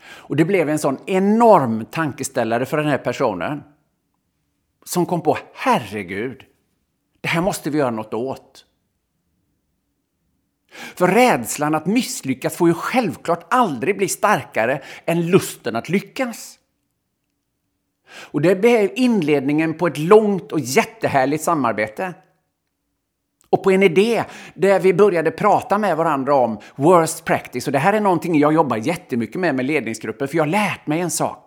Och 0.07 0.37
det 0.37 0.45
blev 0.45 0.69
en 0.69 0.79
sån 0.79 0.99
enorm 1.07 1.85
tankeställare 1.91 2.67
för 2.67 2.77
den 2.77 2.87
här 2.87 2.99
personen 2.99 3.63
som 4.85 5.07
kom 5.07 5.21
på, 5.21 5.39
herregud, 5.55 6.45
det 7.21 7.29
här 7.29 7.41
måste 7.41 7.71
vi 7.71 7.79
göra 7.79 7.91
något 7.91 8.15
åt. 8.15 8.65
För 10.75 11.09
rädslan 11.09 11.75
att 11.75 11.87
misslyckas 11.87 12.57
får 12.57 12.69
ju 12.69 12.75
självklart 12.75 13.47
aldrig 13.51 13.97
bli 13.97 14.09
starkare 14.09 14.81
än 15.05 15.27
lusten 15.27 15.77
att 15.77 15.89
lyckas. 15.89 16.59
Och 18.17 18.41
det 18.41 18.57
blev 18.57 18.91
inledningen 18.95 19.75
på 19.75 19.87
ett 19.87 19.99
långt 19.99 20.53
och 20.53 20.61
jättehärligt 20.61 21.45
samarbete. 21.45 22.15
Och 23.51 23.63
på 23.63 23.71
en 23.71 23.83
idé 23.83 24.25
där 24.55 24.81
vi 24.81 24.95
började 24.95 25.31
prata 25.31 25.79
med 25.79 25.97
varandra 25.97 26.35
om 26.35 26.59
worst 26.77 27.25
practice. 27.25 27.67
Och 27.67 27.73
det 27.73 27.79
här 27.79 27.93
är 27.93 28.01
någonting 28.01 28.39
jag 28.39 28.53
jobbar 28.53 28.77
jättemycket 28.77 29.41
med 29.41 29.55
med 29.55 29.65
ledningsgrupper, 29.65 30.27
för 30.27 30.37
jag 30.37 30.43
har 30.43 30.51
lärt 30.51 30.87
mig 30.87 31.01
en 31.01 31.11
sak. 31.11 31.44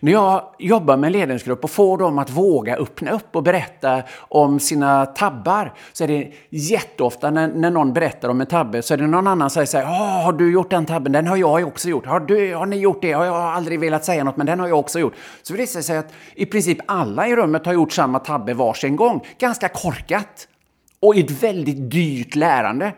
När 0.00 0.12
jag 0.12 0.42
jobbar 0.58 0.96
med 0.96 1.08
en 1.08 1.12
ledningsgrupp 1.12 1.64
och 1.64 1.70
får 1.70 1.98
dem 1.98 2.18
att 2.18 2.30
våga 2.30 2.76
öppna 2.76 3.10
upp 3.10 3.36
och 3.36 3.42
berätta 3.42 4.02
om 4.18 4.60
sina 4.60 5.06
tabbar 5.06 5.74
så 5.92 6.04
är 6.04 6.08
det 6.08 6.32
jätteofta 6.50 7.30
när, 7.30 7.48
när 7.48 7.70
någon 7.70 7.92
berättar 7.92 8.28
om 8.28 8.40
en 8.40 8.46
tabbe 8.46 8.82
så 8.82 8.94
är 8.94 8.98
det 8.98 9.06
någon 9.06 9.26
annan 9.26 9.50
som 9.50 9.66
säger 9.66 9.86
Åh, 9.86 10.24
har 10.24 10.32
du 10.32 10.52
gjort 10.52 10.70
den 10.70 10.86
tabben? 10.86 11.12
Den 11.12 11.26
har 11.26 11.36
jag 11.36 11.68
också 11.68 11.88
gjort. 11.88 12.06
Har, 12.06 12.20
du, 12.20 12.54
har 12.54 12.66
ni 12.66 12.76
gjort 12.76 13.02
det? 13.02 13.08
Jag 13.08 13.18
Har 13.18 13.52
aldrig 13.52 13.80
velat 13.80 14.04
säga 14.04 14.24
något 14.24 14.36
men 14.36 14.46
den 14.46 14.60
har 14.60 14.68
jag 14.68 14.78
också 14.78 14.98
gjort. 14.98 15.14
Så 15.42 15.52
det 15.52 15.58
visar 15.58 15.80
sig 15.80 15.98
att 15.98 16.12
i 16.34 16.46
princip 16.46 16.78
alla 16.86 17.28
i 17.28 17.36
rummet 17.36 17.66
har 17.66 17.72
gjort 17.72 17.92
samma 17.92 18.18
tabbe 18.18 18.54
varsin 18.54 18.96
gång. 18.96 19.26
Ganska 19.38 19.68
korkat. 19.68 20.48
Och 21.00 21.16
ett 21.16 21.30
väldigt 21.30 21.90
dyrt 21.90 22.34
lärande. 22.34 22.92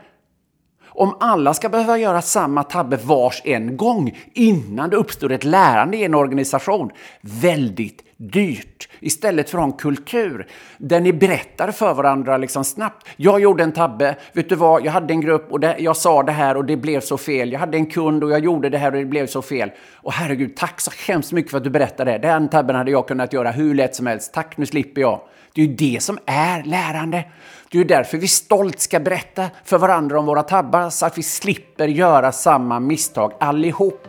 Om 0.93 1.17
alla 1.21 1.55
ska 1.55 1.69
behöva 1.69 1.99
göra 1.99 2.23
samma 2.23 2.63
tabbe 2.63 2.99
vars 3.05 3.43
en 3.45 3.77
gång 3.77 4.19
innan 4.35 4.91
det 4.91 4.97
uppstår 4.97 5.33
ett 5.33 5.45
lärande 5.45 5.97
i 5.97 6.05
en 6.05 6.15
organisation, 6.15 6.91
väldigt 7.21 8.03
dyrt. 8.17 8.89
Istället 9.01 9.51
för 9.51 9.59
att 9.59 9.65
ha 9.65 9.71
en 9.71 9.77
kultur 9.77 10.47
där 10.79 11.01
ni 11.01 11.13
berättar 11.13 11.71
för 11.71 11.95
varandra 11.95 12.37
liksom 12.37 12.65
snabbt. 12.65 13.07
Jag 13.17 13.41
gjorde 13.41 13.63
en 13.63 13.73
tabbe, 13.73 14.17
vet 14.33 14.49
du 14.49 14.55
vad, 14.55 14.85
jag 14.85 14.93
hade 14.93 15.15
en 15.15 15.21
grupp 15.21 15.53
och 15.53 15.61
det, 15.61 15.77
jag 15.79 15.97
sa 15.97 16.23
det 16.23 16.33
här 16.33 16.57
och 16.57 16.65
det 16.65 16.77
blev 16.77 17.01
så 17.01 17.19
fel. 17.19 17.53
Jag 17.53 17.61
hade 17.61 17.77
en 17.77 17.87
kund 17.87 18.25
och 18.25 18.31
jag 18.31 18.45
gjorde 18.45 18.69
det 18.69 18.79
här 18.79 18.93
och 18.93 18.99
det 18.99 19.05
blev 19.05 19.27
så 19.27 19.43
fel. 19.43 19.71
Och 19.95 20.13
herregud, 20.13 20.57
tack 20.57 20.81
så 20.81 20.91
hemskt 21.07 21.33
mycket 21.33 21.51
för 21.51 21.59
att 21.59 21.65
du 21.65 21.71
berättade. 21.71 22.19
Den 22.19 22.49
tabben 22.49 22.77
hade 22.77 22.91
jag 22.91 23.09
kunnat 23.09 23.33
göra 23.33 23.51
hur 23.51 23.75
lätt 23.75 23.95
som 23.95 24.07
helst. 24.07 24.35
Tack, 24.35 24.57
nu 24.57 24.67
slipper 24.67 25.01
jag. 25.01 25.21
Det 25.55 25.63
är 25.63 25.67
ju 25.67 25.75
det 25.75 26.03
som 26.03 26.19
är 26.27 26.63
lärande. 26.63 27.25
Det 27.73 27.79
är 27.79 27.83
ju 27.83 27.89
därför 27.89 28.19
vi 28.19 28.29
stolt 28.29 28.81
ska 28.81 29.01
berätta 29.01 29.51
för 29.65 29.79
varandra 29.79 30.19
om 30.19 30.27
våra 30.27 30.43
tabbar 30.43 30.91
så 30.91 31.07
att 31.07 31.19
vi 31.19 31.23
slipper 31.23 31.89
göra 31.89 32.33
samma 32.33 32.81
misstag 32.81 33.33
allihop. 33.41 34.09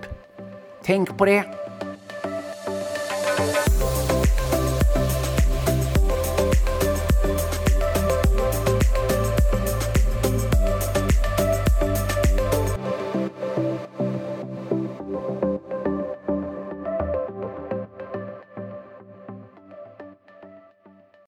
Tänk 0.83 1.17
på 1.17 1.25
det. 1.25 1.60